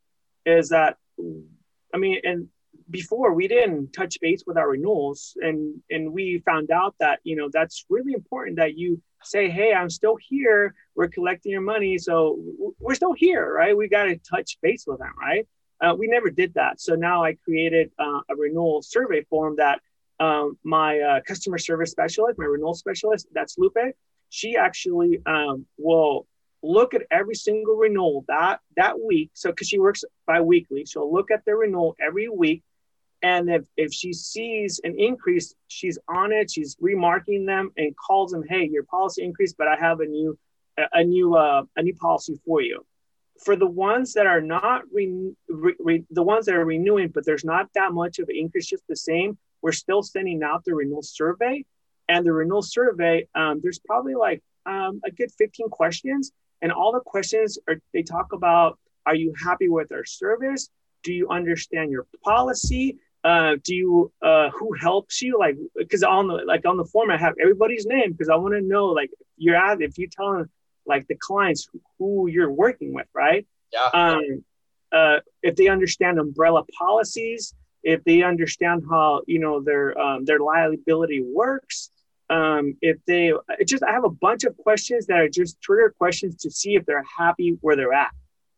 Is 0.45 0.69
that, 0.69 0.97
I 1.93 1.97
mean, 1.97 2.21
and 2.23 2.47
before 2.89 3.33
we 3.33 3.47
didn't 3.47 3.91
touch 3.91 4.17
base 4.21 4.43
with 4.47 4.57
our 4.57 4.69
renewals, 4.69 5.37
and 5.41 5.81
and 5.89 6.11
we 6.11 6.41
found 6.45 6.71
out 6.71 6.95
that 6.99 7.19
you 7.23 7.35
know 7.35 7.49
that's 7.51 7.85
really 7.89 8.13
important 8.13 8.57
that 8.57 8.77
you 8.77 9.01
say, 9.23 9.49
hey, 9.49 9.73
I'm 9.73 9.89
still 9.89 10.17
here. 10.29 10.73
We're 10.95 11.09
collecting 11.09 11.51
your 11.51 11.61
money, 11.61 11.97
so 11.97 12.39
we're 12.79 12.95
still 12.95 13.13
here, 13.13 13.53
right? 13.53 13.75
We 13.75 13.89
got 13.89 14.05
to 14.05 14.17
touch 14.17 14.57
base 14.61 14.85
with 14.87 14.99
them, 14.99 15.13
right? 15.19 15.47
Uh, 15.81 15.93
we 15.95 16.07
never 16.07 16.29
did 16.29 16.53
that, 16.55 16.81
so 16.81 16.95
now 16.95 17.23
I 17.23 17.33
created 17.33 17.91
uh, 17.99 18.21
a 18.29 18.35
renewal 18.35 18.81
survey 18.81 19.23
form 19.29 19.57
that 19.57 19.81
um, 20.19 20.57
my 20.63 20.99
uh, 20.99 21.21
customer 21.21 21.59
service 21.59 21.91
specialist, 21.91 22.39
my 22.39 22.45
renewal 22.45 22.73
specialist, 22.73 23.27
that's 23.33 23.57
Lupe 23.59 23.77
she 24.29 24.57
actually 24.57 25.19
um, 25.25 25.65
will 25.77 26.25
look 26.63 26.93
at 26.93 27.03
every 27.11 27.35
single 27.35 27.75
renewal 27.75 28.25
that 28.27 28.59
that 28.75 28.99
week. 28.99 29.29
So 29.33 29.51
because 29.51 29.67
she 29.67 29.79
works 29.79 30.03
bi-weekly, 30.25 30.85
she'll 30.85 31.13
look 31.13 31.31
at 31.31 31.45
the 31.45 31.55
renewal 31.55 31.95
every 31.99 32.29
week. 32.29 32.63
And 33.23 33.49
if, 33.49 33.63
if 33.77 33.93
she 33.93 34.13
sees 34.13 34.79
an 34.83 34.95
increase, 34.99 35.55
she's 35.67 35.97
on 36.07 36.31
it, 36.31 36.51
she's 36.51 36.77
remarking 36.79 37.45
them 37.45 37.71
and 37.77 37.95
calls 37.95 38.31
them, 38.31 38.43
hey, 38.47 38.67
your 38.71 38.83
policy 38.83 39.23
increased, 39.23 39.55
but 39.57 39.67
I 39.67 39.75
have 39.75 39.99
a 40.01 40.05
new 40.05 40.37
a 40.93 41.03
new 41.03 41.35
uh, 41.35 41.63
a 41.75 41.81
new 41.81 41.95
policy 41.95 42.39
for 42.45 42.61
you. 42.61 42.85
for 43.43 43.55
the 43.55 43.67
ones 43.67 44.13
that 44.13 44.27
are 44.27 44.41
not 44.41 44.83
re, 44.93 45.33
re, 45.49 45.73
re, 45.79 46.03
the 46.11 46.23
ones 46.23 46.45
that 46.45 46.55
are 46.55 46.65
renewing, 46.65 47.09
but 47.09 47.25
there's 47.25 47.43
not 47.43 47.69
that 47.75 47.93
much 47.93 48.19
of 48.19 48.29
an 48.29 48.35
increase, 48.35 48.67
just 48.67 48.83
the 48.87 48.95
same. 48.95 49.37
We're 49.61 49.71
still 49.71 50.03
sending 50.03 50.43
out 50.43 50.63
the 50.65 50.75
renewal 50.75 51.03
survey, 51.03 51.65
and 52.09 52.25
the 52.25 52.31
renewal 52.31 52.61
survey, 52.61 53.27
um, 53.35 53.59
there's 53.61 53.79
probably 53.79 54.15
like 54.15 54.41
um, 54.65 55.01
a 55.05 55.11
good 55.11 55.31
15 55.37 55.69
questions, 55.69 56.31
and 56.61 56.71
all 56.71 56.91
the 56.91 56.99
questions 56.99 57.57
are 57.67 57.81
they 57.93 58.03
talk 58.03 58.33
about: 58.33 58.79
Are 59.05 59.15
you 59.15 59.33
happy 59.41 59.69
with 59.69 59.91
our 59.91 60.05
service? 60.05 60.69
Do 61.03 61.13
you 61.13 61.29
understand 61.29 61.91
your 61.91 62.05
policy? 62.23 62.97
Uh, 63.23 63.55
do 63.63 63.75
you 63.75 64.11
uh, 64.21 64.49
who 64.51 64.73
helps 64.73 65.21
you? 65.21 65.37
Like, 65.37 65.57
because 65.75 66.03
on 66.03 66.27
the 66.27 66.35
like 66.45 66.65
on 66.65 66.77
the 66.77 66.85
form, 66.85 67.11
I 67.11 67.17
have 67.17 67.33
everybody's 67.41 67.85
name 67.85 68.11
because 68.11 68.29
I 68.29 68.35
want 68.35 68.53
to 68.53 68.61
know 68.61 68.87
like 68.87 69.09
you're 69.37 69.55
at 69.55 69.81
if 69.81 69.97
you 69.97 70.07
tell 70.07 70.33
them 70.33 70.49
like 70.85 71.07
the 71.07 71.15
clients 71.15 71.67
who 71.99 72.27
you're 72.27 72.51
working 72.51 72.93
with, 72.93 73.07
right? 73.13 73.45
Yeah. 73.71 73.89
Um, 73.93 74.43
uh, 74.91 75.19
if 75.43 75.55
they 75.55 75.67
understand 75.67 76.19
umbrella 76.19 76.63
policies, 76.77 77.53
if 77.83 78.03
they 78.03 78.23
understand 78.23 78.83
how 78.89 79.21
you 79.27 79.39
know 79.39 79.61
their 79.61 79.97
um, 79.99 80.25
their 80.25 80.39
liability 80.39 81.21
works, 81.21 81.91
um, 82.29 82.75
if 82.81 82.97
they 83.07 83.31
just 83.65 83.83
I 83.83 83.91
have 83.91 84.03
a 84.03 84.09
bunch 84.09 84.43
of 84.43 84.55
questions 84.57 85.07
that 85.07 85.17
are 85.17 85.29
just 85.29 85.61
trigger 85.61 85.93
questions 85.97 86.35
to 86.37 86.51
see 86.51 86.75
if 86.75 86.85
they're 86.85 87.05
happy 87.17 87.57
where 87.61 87.75
they're 87.75 87.93
at. 87.93 88.11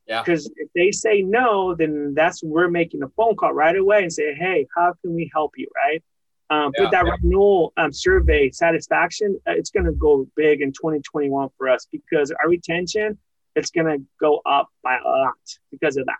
Yeah. 0.08 0.24
Because 0.24 0.52
if 0.56 0.70
they 0.76 0.92
say 0.92 1.22
no, 1.22 1.76
then 1.76 2.16
that's 2.16 2.44
we're 2.44 2.70
making 2.70 3.04
a 3.04 3.10
phone 3.10 3.36
call 3.36 3.54
right 3.54 3.76
away 3.76 4.02
and 4.02 4.12
say, 4.12 4.34
hey, 4.34 4.66
how 4.76 4.94
can 5.04 5.14
we 5.14 5.30
help 5.34 5.54
you, 5.56 5.68
right? 5.76 6.04
Um, 6.50 6.72
Yeah, 6.76 6.86
but 6.86 6.92
that 6.92 7.06
yeah. 7.06 7.16
renewal 7.22 7.74
um, 7.78 7.94
survey 7.94 8.50
satisfaction, 8.50 9.40
uh, 9.48 9.52
it's 9.52 9.70
going 9.70 9.86
to 9.86 9.92
go 9.92 10.28
big 10.36 10.62
in 10.62 10.72
2021 10.72 11.50
for 11.58 11.70
us 11.70 11.88
because 11.92 12.32
our 12.32 12.50
retention, 12.50 13.20
it's 13.56 13.70
going 13.70 13.86
to 13.86 14.04
go 14.20 14.42
up 14.48 14.70
by 14.84 14.98
a 14.98 15.08
lot 15.08 15.36
because 15.70 15.96
of 15.96 16.08
that. 16.08 16.16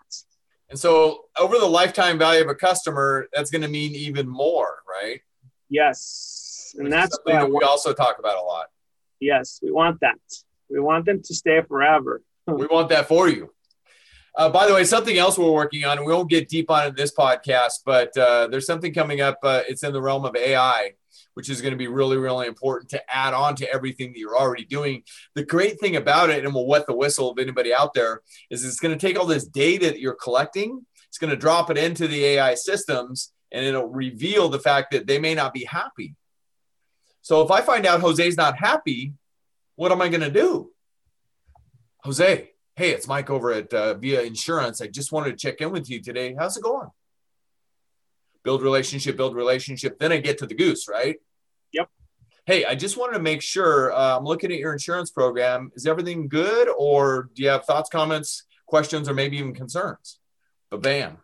And 0.68 0.78
so 0.78 1.24
over 1.36 1.58
the 1.58 1.66
lifetime 1.66 2.16
value 2.16 2.42
of 2.42 2.48
a 2.48 2.54
customer, 2.54 3.26
that's 3.32 3.50
going 3.50 3.62
to 3.62 3.68
mean 3.68 3.96
even 3.96 4.28
more, 4.28 4.82
right? 4.88 5.20
Yes, 5.68 6.49
and 6.74 6.84
Which 6.84 6.92
that's 6.92 7.16
something 7.16 7.34
what 7.34 7.40
that 7.40 7.52
we 7.52 7.64
also 7.64 7.92
talk 7.92 8.18
about 8.18 8.36
a 8.36 8.42
lot. 8.42 8.66
Yes, 9.20 9.60
we 9.62 9.70
want 9.70 10.00
that. 10.00 10.18
We 10.68 10.80
want 10.80 11.04
them 11.04 11.22
to 11.22 11.34
stay 11.34 11.60
forever. 11.62 12.22
We 12.46 12.66
want 12.66 12.88
that 12.88 13.06
for 13.06 13.28
you. 13.28 13.50
Uh, 14.36 14.48
by 14.48 14.66
the 14.66 14.74
way, 14.74 14.82
something 14.82 15.16
else 15.18 15.38
we're 15.38 15.50
working 15.50 15.84
on, 15.84 15.98
and 15.98 16.06
we 16.06 16.12
won't 16.12 16.30
get 16.30 16.48
deep 16.48 16.70
on 16.70 16.84
it 16.84 16.88
in 16.88 16.94
this 16.94 17.12
podcast, 17.12 17.80
but 17.84 18.16
uh, 18.16 18.48
there's 18.48 18.66
something 18.66 18.92
coming 18.92 19.20
up. 19.20 19.38
Uh, 19.42 19.62
it's 19.68 19.84
in 19.84 19.92
the 19.92 20.00
realm 20.00 20.24
of 20.24 20.34
AI, 20.34 20.92
which 21.34 21.48
is 21.48 21.60
going 21.60 21.72
to 21.72 21.78
be 21.78 21.88
really, 21.88 22.16
really 22.16 22.46
important 22.46 22.90
to 22.90 23.14
add 23.14 23.34
on 23.34 23.54
to 23.56 23.72
everything 23.72 24.12
that 24.12 24.18
you're 24.18 24.36
already 24.36 24.64
doing. 24.64 25.02
The 25.34 25.44
great 25.44 25.78
thing 25.78 25.96
about 25.96 26.30
it, 26.30 26.44
and 26.44 26.54
we'll 26.54 26.66
wet 26.66 26.86
the 26.86 26.96
whistle 26.96 27.30
of 27.30 27.38
anybody 27.38 27.74
out 27.74 27.92
there, 27.92 28.22
is 28.50 28.64
it's 28.64 28.80
going 28.80 28.96
to 28.96 29.06
take 29.06 29.18
all 29.18 29.26
this 29.26 29.46
data 29.46 29.86
that 29.86 30.00
you're 30.00 30.14
collecting, 30.14 30.86
it's 31.08 31.18
going 31.18 31.30
to 31.30 31.36
drop 31.36 31.70
it 31.70 31.78
into 31.78 32.06
the 32.06 32.24
AI 32.24 32.54
systems, 32.54 33.32
and 33.52 33.66
it'll 33.66 33.88
reveal 33.88 34.48
the 34.48 34.60
fact 34.60 34.92
that 34.92 35.06
they 35.06 35.18
may 35.18 35.34
not 35.34 35.52
be 35.52 35.64
happy. 35.64 36.14
So 37.30 37.42
if 37.42 37.52
I 37.52 37.60
find 37.60 37.86
out 37.86 38.00
Jose's 38.00 38.36
not 38.36 38.58
happy, 38.58 39.12
what 39.76 39.92
am 39.92 40.02
I 40.02 40.08
going 40.08 40.22
to 40.22 40.32
do? 40.32 40.72
Jose, 42.02 42.50
hey, 42.74 42.90
it's 42.90 43.06
Mike 43.06 43.30
over 43.30 43.52
at 43.52 43.72
uh, 43.72 43.94
Via 43.94 44.22
Insurance. 44.22 44.80
I 44.80 44.88
just 44.88 45.12
wanted 45.12 45.30
to 45.30 45.36
check 45.36 45.60
in 45.60 45.70
with 45.70 45.88
you 45.88 46.02
today. 46.02 46.34
How's 46.36 46.56
it 46.56 46.64
going? 46.64 46.88
Build 48.42 48.62
relationship, 48.62 49.16
build 49.16 49.36
relationship. 49.36 50.00
Then 50.00 50.10
I 50.10 50.16
get 50.16 50.38
to 50.38 50.46
the 50.48 50.56
goose, 50.56 50.88
right? 50.88 51.18
Yep. 51.72 51.88
Hey, 52.46 52.64
I 52.64 52.74
just 52.74 52.96
wanted 52.96 53.18
to 53.18 53.22
make 53.22 53.42
sure 53.42 53.92
uh, 53.92 54.18
I'm 54.18 54.24
looking 54.24 54.50
at 54.50 54.58
your 54.58 54.72
insurance 54.72 55.12
program. 55.12 55.70
Is 55.76 55.86
everything 55.86 56.26
good, 56.26 56.68
or 56.76 57.30
do 57.34 57.44
you 57.44 57.50
have 57.50 57.64
thoughts, 57.64 57.88
comments, 57.90 58.42
questions, 58.66 59.08
or 59.08 59.14
maybe 59.14 59.36
even 59.36 59.54
concerns? 59.54 60.18
But 60.68 60.82
bam. 60.82 61.18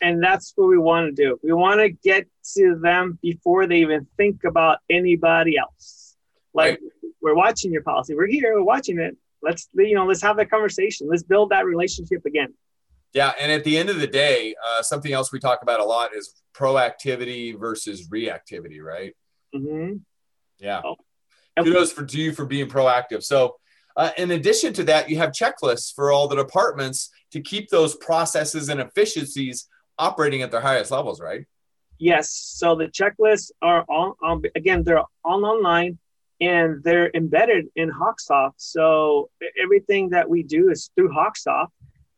And 0.00 0.22
that's 0.22 0.52
what 0.56 0.68
we 0.68 0.78
want 0.78 1.14
to 1.14 1.22
do. 1.22 1.38
We 1.42 1.52
want 1.52 1.80
to 1.80 1.90
get 1.90 2.26
to 2.54 2.78
them 2.82 3.18
before 3.20 3.66
they 3.66 3.80
even 3.80 4.06
think 4.16 4.44
about 4.44 4.78
anybody 4.88 5.58
else. 5.58 6.16
Like 6.54 6.80
we're 7.20 7.34
watching 7.34 7.72
your 7.72 7.82
policy. 7.82 8.14
We're 8.14 8.26
here, 8.26 8.54
we're 8.54 8.64
watching 8.64 8.98
it. 8.98 9.16
Let's 9.42 9.68
you 9.74 9.94
know, 9.94 10.06
let's 10.06 10.22
have 10.22 10.36
that 10.36 10.50
conversation. 10.50 11.08
Let's 11.08 11.22
build 11.22 11.50
that 11.50 11.64
relationship 11.64 12.24
again. 12.26 12.54
Yeah, 13.12 13.32
and 13.40 13.50
at 13.50 13.64
the 13.64 13.76
end 13.76 13.90
of 13.90 13.98
the 13.98 14.06
day, 14.06 14.54
uh, 14.64 14.82
something 14.82 15.12
else 15.12 15.32
we 15.32 15.40
talk 15.40 15.62
about 15.62 15.80
a 15.80 15.84
lot 15.84 16.14
is 16.14 16.34
proactivity 16.54 17.58
versus 17.58 18.08
reactivity, 18.08 18.80
right? 18.80 19.14
hmm 19.52 19.94
Yeah. 20.58 20.80
Oh. 20.84 20.96
Kudos 21.58 21.92
for 21.92 22.04
to 22.04 22.18
you 22.18 22.32
for 22.32 22.46
being 22.46 22.68
proactive. 22.68 23.22
So, 23.24 23.56
uh, 23.96 24.10
in 24.16 24.30
addition 24.30 24.72
to 24.74 24.84
that, 24.84 25.10
you 25.10 25.18
have 25.18 25.30
checklists 25.30 25.92
for 25.94 26.12
all 26.12 26.28
the 26.28 26.36
departments 26.36 27.10
to 27.32 27.40
keep 27.40 27.68
those 27.68 27.96
processes 27.96 28.68
and 28.68 28.80
efficiencies 28.80 29.68
operating 30.00 30.42
at 30.42 30.50
their 30.50 30.60
highest 30.60 30.90
levels, 30.90 31.20
right? 31.20 31.44
Yes. 31.98 32.30
So 32.32 32.74
the 32.74 32.86
checklists 32.86 33.50
are 33.60 33.84
all 33.88 34.16
um, 34.24 34.42
again, 34.56 34.82
they're 34.82 35.00
all 35.24 35.44
online 35.44 35.98
and 36.40 36.82
they're 36.82 37.10
embedded 37.14 37.66
in 37.76 37.90
Hawksoft. 37.90 38.54
So 38.56 39.28
everything 39.62 40.08
that 40.10 40.28
we 40.28 40.42
do 40.42 40.70
is 40.70 40.90
through 40.94 41.10
Hawksoft. 41.10 41.68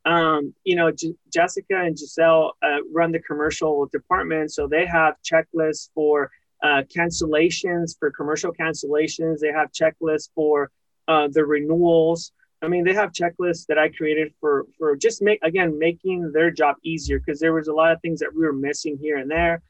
Um, 0.05 0.55
you 0.65 0.77
know, 0.77 0.91
J- 0.91 1.15
Jessica 1.33 1.77
and 1.77 1.99
Giselle 1.99 2.55
uh, 2.63 2.79
run 2.93 3.13
the 3.13 3.21
commercial 3.21 3.87
department, 3.87 4.53
so 4.53 4.67
they 4.67 4.85
have 4.87 5.15
checklists 5.23 5.91
for 5.95 6.31
uh, 6.63 6.83
cancellations, 6.97 7.97
for 7.99 8.11
commercial 8.11 8.53
cancellations. 8.53 9.39
They 9.39 9.53
have 9.53 9.71
checklists 9.73 10.29
for 10.35 10.71
uh, 11.09 11.29
the 11.31 11.45
renewals. 11.45 12.33
I 12.63 12.69
mean, 12.69 12.85
they 12.85 12.95
have 12.95 13.11
checklists 13.11 13.67
that 13.67 13.77
I 13.77 13.89
created 13.89 14.33
for 14.41 14.67
for 14.79 14.95
just 14.95 15.21
make 15.21 15.41
again 15.43 15.79
making 15.79 16.31
their 16.33 16.51
job 16.51 16.77
easier 16.85 17.19
because 17.19 17.41
there 17.41 17.53
was 17.53 17.67
a 17.67 17.73
lot 17.73 17.91
of 17.91 18.01
things 18.01 18.21
that 18.21 18.33
we 18.33 18.47
were 18.47 18.53
missing 18.53 18.97
here 18.97 19.19
and 19.19 19.31
there. 19.31 19.63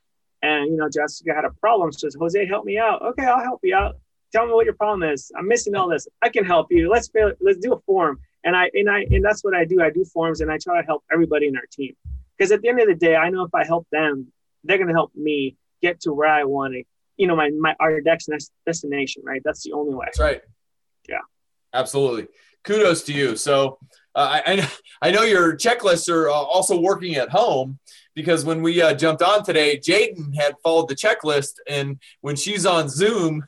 And 0.42 0.70
you 0.70 0.76
know, 0.76 0.90
Jessica 0.90 1.32
had 1.34 1.46
a 1.46 1.52
problem. 1.52 1.90
She 1.92 2.00
says, 2.00 2.16
"Jose, 2.18 2.46
help 2.46 2.66
me 2.66 2.76
out." 2.78 3.00
Okay, 3.02 3.24
I'll 3.24 3.42
help 3.42 3.60
you 3.62 3.74
out. 3.74 3.96
Tell 4.32 4.46
me 4.46 4.52
what 4.52 4.66
your 4.66 4.74
problem 4.74 5.08
is. 5.10 5.32
I'm 5.36 5.48
missing 5.48 5.74
all 5.74 5.88
this. 5.88 6.06
I 6.20 6.28
can 6.28 6.44
help 6.44 6.68
you. 6.70 6.90
Let's 6.90 7.08
fill, 7.08 7.32
let's 7.40 7.58
do 7.58 7.72
a 7.72 7.80
form. 7.80 8.20
And 8.44 8.56
I 8.56 8.70
and 8.74 8.90
I 8.90 9.06
and 9.10 9.24
that's 9.24 9.42
what 9.42 9.54
I 9.54 9.64
do. 9.64 9.80
I 9.80 9.90
do 9.90 10.04
forms 10.04 10.40
and 10.42 10.50
I 10.50 10.58
try 10.58 10.80
to 10.80 10.86
help 10.86 11.02
everybody 11.10 11.48
in 11.48 11.56
our 11.56 11.66
team. 11.70 11.94
Because 12.36 12.52
at 12.52 12.60
the 12.60 12.68
end 12.68 12.80
of 12.80 12.88
the 12.88 12.94
day, 12.94 13.16
I 13.16 13.30
know 13.30 13.44
if 13.44 13.54
I 13.54 13.64
help 13.64 13.86
them, 13.90 14.32
they're 14.64 14.78
gonna 14.78 14.92
help 14.92 15.14
me 15.14 15.56
get 15.80 16.00
to 16.00 16.12
where 16.12 16.28
I 16.28 16.44
want 16.44 16.74
to. 16.74 16.82
You 17.16 17.26
know, 17.26 17.36
my 17.36 17.50
my 17.50 17.74
our 17.80 18.00
next 18.02 18.28
destination. 18.66 19.22
Right. 19.24 19.40
That's 19.44 19.62
the 19.62 19.72
only 19.72 19.94
way. 19.94 20.06
That's 20.06 20.20
right. 20.20 20.42
Yeah. 21.08 21.20
Absolutely. 21.72 22.28
Kudos 22.64 23.02
to 23.04 23.12
you. 23.12 23.36
So, 23.36 23.78
uh, 24.14 24.40
I, 24.46 24.70
I 25.02 25.10
know- 25.10 25.22
your 25.22 25.56
checklists 25.56 26.08
are 26.12 26.28
uh, 26.28 26.32
also 26.32 26.78
working 26.80 27.16
at 27.16 27.30
home 27.30 27.78
because 28.14 28.44
when 28.44 28.62
we 28.62 28.80
uh, 28.82 28.94
jumped 28.94 29.22
on 29.22 29.42
today, 29.44 29.78
Jaden 29.78 30.34
had 30.36 30.54
followed 30.62 30.88
the 30.88 30.94
checklist, 30.94 31.54
and 31.68 31.98
when 32.20 32.36
she's 32.36 32.66
on 32.66 32.88
Zoom 32.88 33.42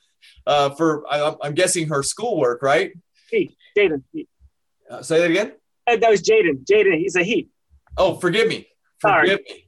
uh, 0.47 0.71
for, 0.71 1.05
I, 1.11 1.35
I'm 1.43 1.55
guessing 1.55 1.89
her 1.89 2.03
schoolwork, 2.03 2.63
right? 2.63 2.93
He, 3.31 3.57
Jaden. 3.77 4.03
Uh, 4.91 5.03
say 5.03 5.19
that 5.21 5.31
again. 5.31 5.53
uh, 5.87 5.97
that 5.97 6.11
was 6.11 6.23
Jaden. 6.23 6.65
Jaden. 6.65 6.99
He's 6.99 7.15
a 7.17 7.23
he. 7.23 7.49
Oh, 7.97 8.17
forgive 8.17 8.49
me. 8.49 8.67
Sorry. 9.03 9.29
Forgive 9.31 9.45
me. 9.49 9.61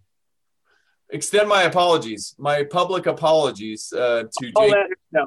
Extend 1.11 1.49
my 1.49 1.63
apologies, 1.63 2.35
my 2.37 2.65
public 2.65 3.07
apologies 3.07 3.93
uh, 3.93 4.25
to 4.41 4.47
Jaden. 4.53 4.71
let 4.71 4.79
her 4.89 4.97
know. 5.13 5.27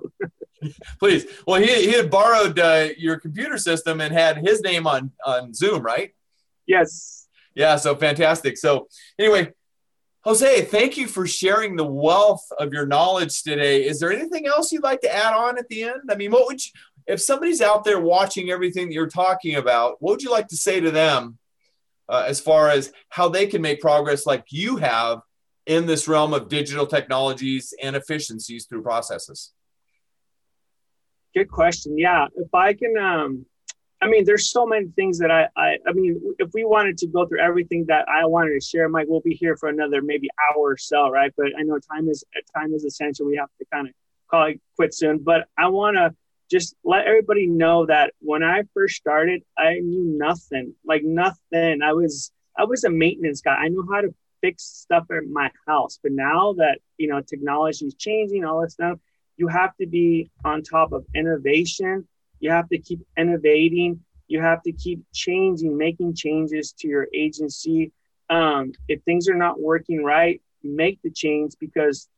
Please. 1.00 1.26
Well, 1.48 1.62
he, 1.62 1.68
he 1.68 1.92
had 1.94 2.10
borrowed 2.10 2.60
uh, 2.60 2.90
your 2.98 3.20
computer 3.20 3.58
system 3.58 4.02
and 4.02 4.14
had 4.14 4.38
his 4.38 4.62
name 4.62 4.88
on 4.88 5.12
on 5.26 5.54
Zoom, 5.54 5.82
right? 5.82 6.14
Yes. 6.68 7.28
Yeah. 7.56 7.76
So 7.78 7.96
fantastic. 7.96 8.58
So 8.58 8.88
anyway, 9.18 9.54
Jose, 10.24 10.66
thank 10.66 10.98
you 10.98 11.08
for 11.08 11.26
sharing 11.26 11.76
the 11.76 11.86
wealth 11.86 12.46
of 12.60 12.74
your 12.74 12.86
knowledge 12.86 13.42
today. 13.42 13.86
Is 13.86 14.00
there 14.00 14.12
anything 14.12 14.48
else 14.48 14.72
you'd 14.72 14.84
like 14.84 15.02
to 15.02 15.14
add 15.14 15.34
on 15.34 15.58
at 15.58 15.68
the 15.70 15.84
end? 15.84 16.02
I 16.10 16.16
mean, 16.16 16.32
what 16.32 16.46
would 16.48 16.64
you, 16.64 16.72
if 17.08 17.22
somebody's 17.22 17.62
out 17.62 17.86
there 17.86 18.00
watching 18.00 18.52
everything 18.52 18.88
that 18.88 18.94
you're 18.94 19.08
talking 19.08 19.56
about, 19.56 20.02
what 20.02 20.12
would 20.12 20.22
you 20.22 20.30
like 20.30 20.50
to 20.50 20.58
say 20.58 20.80
to 20.80 20.92
them 20.92 21.38
uh, 22.10 22.26
as 22.28 22.40
far 22.40 22.70
as 22.70 22.92
how 23.08 23.30
they 23.30 23.48
can 23.48 23.62
make 23.62 23.80
progress 23.80 24.26
like 24.26 24.44
you 24.50 24.78
have 24.78 25.22
in 25.66 25.86
this 25.86 26.08
realm 26.08 26.34
of 26.34 26.50
digital 26.50 26.86
technologies 26.86 27.74
and 27.82 27.96
efficiencies 27.96 28.66
through 28.66 28.84
processes? 28.84 29.54
Good 31.36 31.50
question. 31.50 31.98
Yeah, 31.98 32.28
if 32.36 32.54
I 32.54 32.74
can, 32.74 32.98
um, 32.98 33.46
I 34.02 34.08
mean, 34.08 34.26
there's 34.26 34.50
so 34.50 34.66
many 34.66 34.88
things 34.96 35.20
that 35.20 35.30
I, 35.30 35.48
I, 35.56 35.78
I 35.88 35.94
mean, 35.94 36.20
if 36.40 36.50
we 36.54 36.64
wanted 36.66 36.98
to 37.00 37.08
go 37.08 37.28
through 37.28 37.40
everything 37.40 37.86
that 37.88 38.08
I 38.08 38.26
wanted 38.26 38.60
to 38.60 38.66
share, 38.66 38.88
Mike, 38.90 39.08
we'll 39.10 39.22
be 39.22 39.36
here 39.36 39.56
for 39.58 39.70
another 39.70 40.02
maybe 40.02 40.30
hour 40.40 40.72
or 40.72 40.78
so, 40.78 41.10
right? 41.10 41.32
But 41.38 41.48
I 41.58 41.64
know 41.64 41.78
time 41.80 42.08
is 42.08 42.24
time 42.56 42.74
is 42.74 42.84
essential. 42.84 43.26
We 43.26 43.36
have 43.36 43.50
to 43.60 43.66
kind 43.72 43.88
of 43.88 43.94
call 44.30 44.46
it 44.46 44.62
quit 44.76 44.94
soon. 44.94 45.20
But 45.20 45.48
I 45.58 45.68
want 45.68 45.98
to 45.98 46.16
just 46.50 46.76
let 46.84 47.06
everybody 47.06 47.46
know 47.46 47.86
that 47.86 48.14
when 48.20 48.42
I 48.42 48.64
first 48.74 48.96
started, 48.96 49.44
I 49.58 49.80
knew 49.80 50.18
nothing, 50.18 50.74
like 50.86 51.04
nothing. 51.04 51.82
I 51.84 51.94
was 51.94 52.32
I 52.58 52.64
was 52.64 52.84
a 52.84 52.90
maintenance 52.90 53.42
guy. 53.42 53.56
I 53.56 53.68
knew 53.68 53.88
how 53.92 54.02
to 54.02 54.14
fix 54.42 54.64
stuff 54.64 55.06
at 55.12 55.28
my 55.30 55.52
house. 55.68 56.00
But 56.02 56.14
now 56.14 56.54
that 56.54 56.80
you 56.98 57.08
know 57.08 57.22
technology 57.22 57.86
is 57.86 57.96
changing, 57.96 58.46
all 58.46 58.62
this 58.62 58.74
stuff, 58.74 58.98
you 59.40 59.48
have 59.48 59.76
to 59.78 59.88
be 59.88 60.30
on 60.44 60.62
top 60.62 60.92
of 60.92 61.06
innovation. 61.16 62.06
You 62.42 62.52
have 62.52 62.68
to 62.70 62.78
keep 62.78 63.00
innovating. 63.18 64.02
You 64.28 64.42
have 64.42 64.62
to 64.64 64.74
keep 64.74 65.02
changing, 65.14 65.78
making 65.78 66.16
changes 66.16 66.74
to 66.80 66.88
your 66.90 67.08
agency. 67.14 67.94
Um, 68.30 68.74
if 68.90 69.02
things 69.04 69.30
are 69.30 69.36
not 69.36 69.60
working 69.60 70.04
right, 70.04 70.42
make 70.62 71.00
the 71.04 71.10
change 71.10 71.54
because 71.58 72.10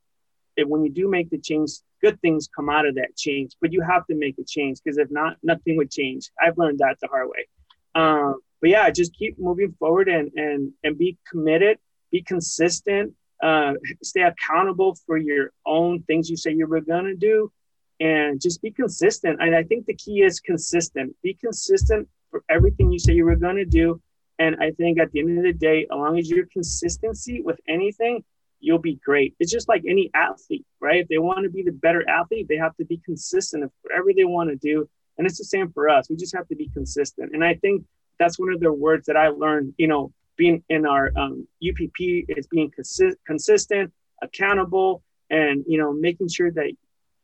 if, 0.57 0.67
when 0.67 0.83
you 0.83 0.91
do 0.91 1.07
make 1.07 1.29
the 1.29 1.37
change, 1.37 1.71
good 2.01 2.19
things 2.21 2.49
come 2.53 2.69
out 2.69 2.87
of 2.87 2.95
that 2.95 3.15
change. 3.15 3.51
But 3.61 3.71
you 3.71 3.81
have 3.81 4.05
to 4.07 4.15
make 4.15 4.39
a 4.39 4.43
change 4.43 4.79
because 4.83 4.97
if 4.97 5.11
not, 5.11 5.37
nothing 5.43 5.77
would 5.77 5.91
change. 5.91 6.31
I've 6.41 6.57
learned 6.57 6.79
that 6.79 6.97
the 7.01 7.07
hard 7.07 7.29
way. 7.29 7.47
Um, 7.93 8.39
but 8.61 8.71
yeah, 8.71 8.89
just 8.89 9.15
keep 9.15 9.37
moving 9.39 9.73
forward 9.79 10.09
and 10.09 10.31
and 10.35 10.73
and 10.83 10.97
be 10.97 11.17
committed, 11.29 11.77
be 12.11 12.23
consistent, 12.23 13.13
uh, 13.41 13.73
stay 14.03 14.21
accountable 14.21 14.95
for 15.05 15.17
your 15.17 15.51
own 15.65 16.03
things 16.03 16.29
you 16.29 16.37
say 16.37 16.51
you 16.51 16.67
were 16.67 16.81
gonna 16.81 17.15
do, 17.15 17.51
and 17.99 18.41
just 18.41 18.61
be 18.61 18.71
consistent. 18.71 19.41
And 19.41 19.55
I 19.55 19.63
think 19.63 19.85
the 19.85 19.95
key 19.95 20.21
is 20.21 20.39
consistent. 20.39 21.15
Be 21.21 21.33
consistent 21.33 22.07
for 22.29 22.43
everything 22.49 22.91
you 22.91 22.99
say 22.99 23.13
you 23.13 23.25
were 23.25 23.35
gonna 23.35 23.65
do. 23.65 24.01
And 24.39 24.57
I 24.59 24.71
think 24.71 24.99
at 24.99 25.11
the 25.11 25.19
end 25.19 25.37
of 25.37 25.43
the 25.43 25.53
day, 25.53 25.83
as 25.83 25.95
long 25.95 26.17
as 26.17 26.29
your 26.29 26.45
consistency 26.47 27.41
with 27.41 27.59
anything, 27.67 28.23
you'll 28.59 28.79
be 28.79 28.95
great. 28.95 29.35
It's 29.39 29.51
just 29.51 29.67
like 29.67 29.83
any 29.87 30.09
athlete, 30.13 30.65
right? 30.79 31.01
If 31.01 31.07
they 31.09 31.17
want 31.17 31.43
to 31.43 31.49
be 31.49 31.63
the 31.63 31.71
better 31.71 32.07
athlete, 32.07 32.47
they 32.47 32.57
have 32.57 32.75
to 32.77 32.85
be 32.85 32.97
consistent 33.05 33.63
of 33.63 33.71
whatever 33.81 34.13
they 34.15 34.23
want 34.23 34.49
to 34.49 34.55
do. 34.55 34.89
And 35.17 35.27
it's 35.27 35.37
the 35.37 35.43
same 35.43 35.71
for 35.71 35.89
us. 35.89 36.09
We 36.09 36.15
just 36.15 36.35
have 36.35 36.47
to 36.47 36.55
be 36.55 36.69
consistent. 36.69 37.33
And 37.33 37.43
I 37.43 37.55
think 37.55 37.83
that's 38.17 38.39
one 38.39 38.53
of 38.53 38.59
the 38.59 38.71
words 38.71 39.07
that 39.07 39.17
I 39.17 39.29
learned, 39.29 39.73
you 39.77 39.87
know, 39.87 40.13
being 40.37 40.63
in 40.69 40.85
our 40.85 41.11
um, 41.15 41.47
UPP 41.63 42.25
is 42.29 42.47
being 42.47 42.71
consi- 42.71 43.15
consistent, 43.25 43.91
accountable, 44.21 45.03
and, 45.29 45.63
you 45.67 45.77
know, 45.77 45.93
making 45.93 46.29
sure 46.29 46.51
that 46.51 46.71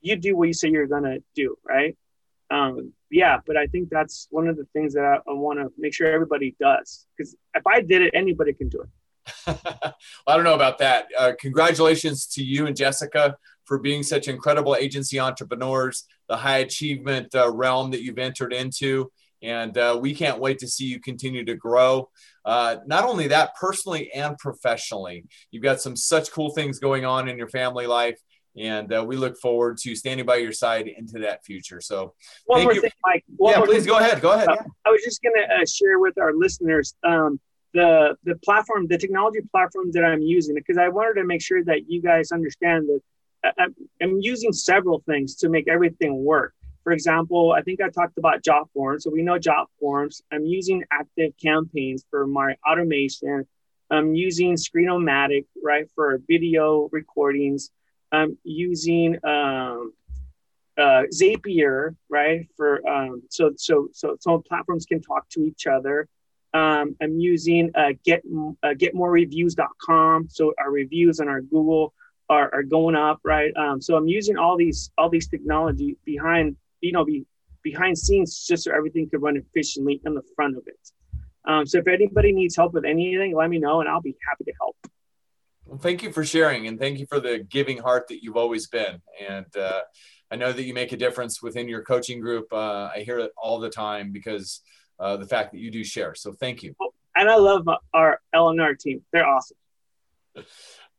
you 0.02 0.16
do 0.16 0.36
what 0.36 0.48
you 0.48 0.54
say 0.54 0.70
you're 0.70 0.88
to 0.88 1.24
do, 1.36 1.58
right? 1.68 1.98
Um, 2.50 2.94
yeah, 3.10 3.40
but 3.46 3.58
I 3.58 3.68
think 3.68 3.90
that's 3.90 4.28
one 4.32 4.48
of 4.48 4.58
the 4.58 4.66
things 4.74 4.94
that 4.94 5.04
I, 5.04 5.16
I 5.30 5.34
want 5.34 5.60
to 5.60 5.72
make 5.78 5.94
sure 5.94 6.08
everybody 6.08 6.56
does. 6.60 7.06
Because 7.18 7.36
if 7.54 7.66
I 7.66 7.82
did 7.82 8.02
it, 8.02 8.12
anybody 8.14 8.54
can 8.54 8.70
do 8.70 8.82
it. 8.82 8.90
well, 9.48 9.94
I 10.28 10.36
don't 10.36 10.46
know 10.46 10.56
about 10.56 10.78
that. 10.80 11.08
Uh, 11.18 11.32
congratulations 11.40 12.26
to 12.28 12.44
you 12.44 12.68
and 12.68 12.76
Jessica 12.76 13.36
for 13.66 13.80
being 13.80 14.02
such 14.04 14.28
incredible 14.30 14.76
agency 14.76 15.20
entrepreneurs, 15.20 16.06
the 16.30 16.38
high 16.38 16.60
achievement 16.60 17.34
uh, 17.36 17.52
realm 17.52 17.92
that 17.92 18.02
you've 18.02 18.18
entered 18.18 18.54
into. 18.54 19.12
And 19.42 19.78
uh, 19.78 19.98
we 20.02 20.16
can't 20.16 20.40
wait 20.40 20.60
to 20.60 20.68
see 20.68 20.86
you 20.86 21.00
continue 21.00 21.46
to 21.46 21.56
grow. 21.56 22.10
Uh, 22.44 22.78
not 22.86 23.04
only 23.04 23.28
that, 23.28 23.56
personally 23.60 24.12
and 24.14 24.38
professionally. 24.38 25.26
You've 25.52 25.64
got 25.64 25.82
some 25.82 25.96
such 25.96 26.32
cool 26.32 26.52
things 26.52 26.80
going 26.80 27.06
on 27.06 27.28
in 27.28 27.38
your 27.38 27.50
family 27.50 27.88
life. 27.88 28.20
And 28.58 28.92
uh, 28.92 29.06
we 29.06 29.18
look 29.18 29.38
forward 29.38 29.78
to 29.84 29.96
standing 29.96 30.26
by 30.26 30.38
your 30.38 30.52
side 30.52 30.88
into 30.88 31.20
that 31.20 31.46
future. 31.46 31.80
So, 31.80 32.16
one 32.46 32.64
more 32.64 32.74
you. 32.74 32.82
thing, 32.82 32.92
Mike. 33.06 33.24
One 33.36 33.54
yeah, 33.54 33.64
please 33.64 33.84
thing. 33.84 33.94
go 33.94 34.00
ahead. 34.00 34.20
Go 34.20 34.32
ahead. 34.32 34.48
Yeah. 34.50 34.64
I 34.84 34.90
was 34.90 35.04
just 35.04 35.22
going 35.22 35.36
to 35.36 35.62
uh, 35.62 35.66
share 35.66 36.00
with 36.00 36.18
our 36.18 36.34
listeners 36.34 36.96
um, 37.04 37.40
the 37.76 38.16
the 38.24 38.36
platform, 38.44 38.88
the 38.88 38.98
technology 38.98 39.42
platform 39.52 39.92
that 39.92 40.04
I'm 40.04 40.22
using, 40.22 40.56
because 40.56 40.80
I 40.80 40.88
wanted 40.90 41.22
to 41.22 41.26
make 41.26 41.42
sure 41.44 41.64
that 41.66 41.88
you 41.88 42.02
guys 42.02 42.32
understand 42.32 42.90
that 42.90 43.54
uh, 43.60 43.68
I'm 44.02 44.20
using 44.20 44.52
several 44.52 45.04
things 45.08 45.36
to 45.38 45.50
make 45.50 45.68
everything 45.68 46.24
work. 46.24 46.54
For 46.88 46.94
example, 46.94 47.52
I 47.52 47.64
think 47.64 47.82
I 47.82 47.90
talked 47.90 48.18
about 48.18 48.42
jot 48.46 48.70
forms. 48.74 49.04
So 49.04 49.10
we 49.10 49.22
know 49.22 49.38
jot 49.38 49.70
forms. 49.78 50.22
I'm 50.32 50.46
using 50.46 50.86
active 50.90 51.34
campaigns 51.36 52.06
for 52.10 52.26
my 52.26 52.56
automation. 52.66 53.46
I'm 53.92 54.16
using 54.16 54.54
Screenomatic, 54.54 55.48
right, 55.62 55.86
for 55.96 56.22
video 56.30 56.88
recordings. 56.94 57.72
I'm 58.14 58.38
using 58.46 59.16
um, 59.26 59.92
uh, 60.78 61.04
Zapier, 61.14 61.98
right, 62.08 62.48
for 62.56 62.88
um, 62.88 63.22
so 63.30 63.52
so 63.58 63.90
so 63.92 64.16
so 64.22 64.42
platforms 64.48 64.86
can 64.86 65.02
talk 65.02 65.28
to 65.32 65.42
each 65.42 65.68
other. 65.68 66.08
Um, 66.54 66.96
I'm 67.02 67.20
using 67.20 67.70
uh, 67.76 67.96
get 68.06 68.24
uh, 68.64 68.68
getmorereviews.com, 68.70 70.30
so 70.30 70.54
our 70.58 70.72
reviews 70.72 71.20
on 71.20 71.28
our 71.28 71.42
Google 71.42 71.94
are, 72.30 72.50
are 72.54 72.64
going 72.64 72.96
up, 72.96 73.20
right? 73.26 73.52
Um, 73.58 73.82
so 73.82 73.98
I'm 73.98 74.08
using 74.08 74.38
all 74.38 74.56
these 74.56 74.90
all 74.98 75.10
these 75.10 75.28
technology 75.28 75.98
behind 76.06 76.56
you 76.82 76.92
know 76.92 77.06
be, 77.06 77.26
behind 77.64 77.98
scenes 77.98 78.46
just 78.46 78.64
so 78.64 78.72
everything 78.72 79.10
could 79.10 79.22
run 79.22 79.38
efficiently 79.38 80.02
in 80.06 80.14
the 80.14 80.24
front 80.36 80.58
of 80.58 80.64
it. 80.68 80.92
Um, 81.48 81.66
so 81.66 81.80
if 81.80 81.88
anybody 81.88 82.32
needs 82.32 82.56
help 82.56 82.74
with 82.74 82.86
anything, 82.86 83.36
let 83.36 83.50
me 83.50 83.60
know 83.60 83.80
and 83.80 83.90
I'll 83.90 84.02
be 84.02 84.18
happy 84.28 84.44
to 84.46 84.54
help. 84.60 84.76
Well, 85.66 85.78
thank 85.78 86.04
you 86.04 86.12
for 86.12 86.24
sharing 86.24 86.68
and 86.68 86.80
thank 86.80 87.00
you 87.00 87.06
for 87.08 87.20
the 87.20 87.40
giving 87.40 87.78
heart 87.78 88.08
that 88.10 88.24
you've 88.24 88.38
always 88.38 88.68
been. 88.68 89.02
And 89.28 89.46
uh, 89.58 89.82
I 90.32 90.36
know 90.36 90.52
that 90.52 90.64
you 90.64 90.74
make 90.74 90.92
a 90.92 90.98
difference 90.98 91.42
within 91.42 91.68
your 91.68 91.84
coaching 91.84 92.20
group. 92.20 92.52
Uh, 92.52 92.90
I 92.94 93.04
hear 93.06 93.20
it 93.20 93.32
all 93.42 93.60
the 93.60 93.70
time 93.70 94.12
because 94.12 94.62
uh, 95.00 95.18
the 95.18 95.26
fact 95.26 95.52
that 95.52 95.60
you 95.60 95.72
do 95.72 95.84
share. 95.84 96.16
So 96.16 96.34
thank 96.34 96.64
you. 96.64 96.76
And 97.16 97.30
I 97.30 97.36
love 97.36 97.68
our 97.94 98.22
LNR 98.34 98.78
team. 98.78 99.04
They're 99.12 99.28
awesome. 99.28 99.58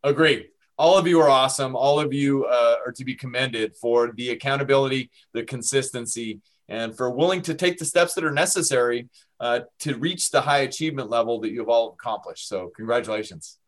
Agree. 0.02 0.48
All 0.78 0.96
of 0.96 1.08
you 1.08 1.20
are 1.20 1.28
awesome. 1.28 1.74
All 1.74 1.98
of 1.98 2.12
you 2.12 2.44
uh, 2.44 2.76
are 2.86 2.92
to 2.92 3.04
be 3.04 3.16
commended 3.16 3.76
for 3.76 4.12
the 4.12 4.30
accountability, 4.30 5.10
the 5.34 5.42
consistency, 5.42 6.40
and 6.68 6.96
for 6.96 7.10
willing 7.10 7.42
to 7.42 7.54
take 7.54 7.78
the 7.78 7.84
steps 7.84 8.14
that 8.14 8.22
are 8.22 8.32
necessary 8.32 9.08
uh, 9.40 9.60
to 9.80 9.96
reach 9.96 10.30
the 10.30 10.40
high 10.40 10.58
achievement 10.58 11.10
level 11.10 11.40
that 11.40 11.50
you've 11.50 11.68
all 11.68 11.96
accomplished. 12.00 12.46
So, 12.46 12.70
congratulations. 12.76 13.58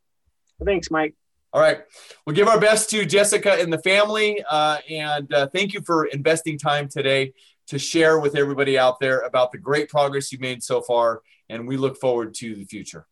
Thanks, 0.64 0.88
Mike. 0.90 1.14
All 1.53 1.61
right. 1.61 1.81
We'll 2.25 2.37
give 2.37 2.46
our 2.46 2.61
best 2.61 2.90
to 2.90 3.05
Jessica 3.05 3.55
and 3.55 3.73
the 3.73 3.79
family. 3.79 4.44
Uh, 4.49 4.79
and 4.88 5.33
uh, 5.35 5.49
thank 5.49 5.75
you 5.75 5.81
for 5.81 6.05
investing 6.07 6.59
time 6.59 6.88
today 6.88 7.33
to 7.66 7.79
share 7.79 8.20
with 8.20 8.37
everybody 8.37 8.79
out 8.79 9.01
there 9.01 9.20
about 9.20 9.51
the 9.51 9.59
great 9.59 9.88
progress 9.88 10.31
you've 10.31 10.40
made 10.40 10.62
so 10.62 10.81
far. 10.81 11.23
And 11.49 11.66
we 11.66 11.77
look 11.77 11.99
forward 11.99 12.35
to 12.35 12.55
the 12.55 12.64
future. 12.66 13.07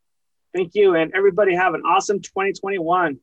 Thank 0.54 0.76
you. 0.76 0.94
And 0.94 1.12
everybody 1.16 1.56
have 1.56 1.74
an 1.74 1.82
awesome 1.82 2.20
2021. 2.20 3.18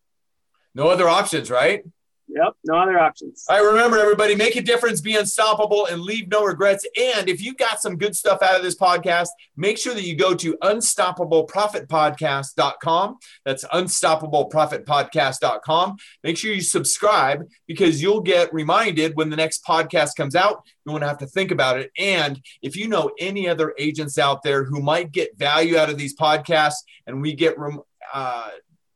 No 0.76 0.90
other 0.90 1.08
options, 1.08 1.50
right? 1.50 1.84
Yep, 2.28 2.56
no 2.66 2.78
other 2.78 3.00
options. 3.00 3.46
All 3.48 3.56
right, 3.56 3.66
remember 3.72 4.00
everybody, 4.00 4.34
make 4.36 4.56
a 4.56 4.62
difference, 4.62 5.00
be 5.00 5.16
unstoppable, 5.16 5.86
and 5.86 6.02
leave 6.02 6.28
no 6.28 6.44
regrets. 6.44 6.84
And 7.00 7.30
if 7.30 7.40
you 7.42 7.54
got 7.54 7.80
some 7.82 7.98
good 7.98 8.16
stuff 8.16 8.42
out 8.42 8.56
of 8.56 8.64
this 8.64 8.76
podcast, 8.76 9.28
make 9.56 9.78
sure 9.78 9.94
that 9.94 10.02
you 10.04 10.16
go 10.16 10.34
to 10.36 10.58
unstoppableprofitpodcast.com. 10.64 13.18
That's 13.46 13.64
unstoppableprofitpodcast.com. 13.66 15.98
Make 16.24 16.38
sure 16.38 16.52
you 16.52 16.62
subscribe 16.62 17.48
because 17.68 18.02
you'll 18.02 18.22
get 18.22 18.52
reminded 18.54 19.16
when 19.16 19.30
the 19.30 19.38
next 19.38 19.64
podcast 19.64 20.16
comes 20.18 20.36
out. 20.36 20.64
You 20.86 20.94
won't 20.94 21.04
have 21.04 21.20
to 21.20 21.28
think 21.28 21.52
about 21.52 21.80
it. 21.80 21.92
And 21.98 22.42
if 22.62 22.76
you 22.76 22.88
know 22.88 23.12
any 23.20 23.48
other 23.48 23.76
agents 23.78 24.18
out 24.18 24.42
there 24.44 24.64
who 24.64 24.82
might 24.82 25.12
get 25.12 25.38
value 25.38 25.78
out 25.78 25.92
of 25.92 25.98
these 25.98 26.18
podcasts, 26.18 26.78
and 27.06 27.22
we 27.22 27.34
get 27.34 27.60
rem- 27.60 27.82
uh, 28.14 28.50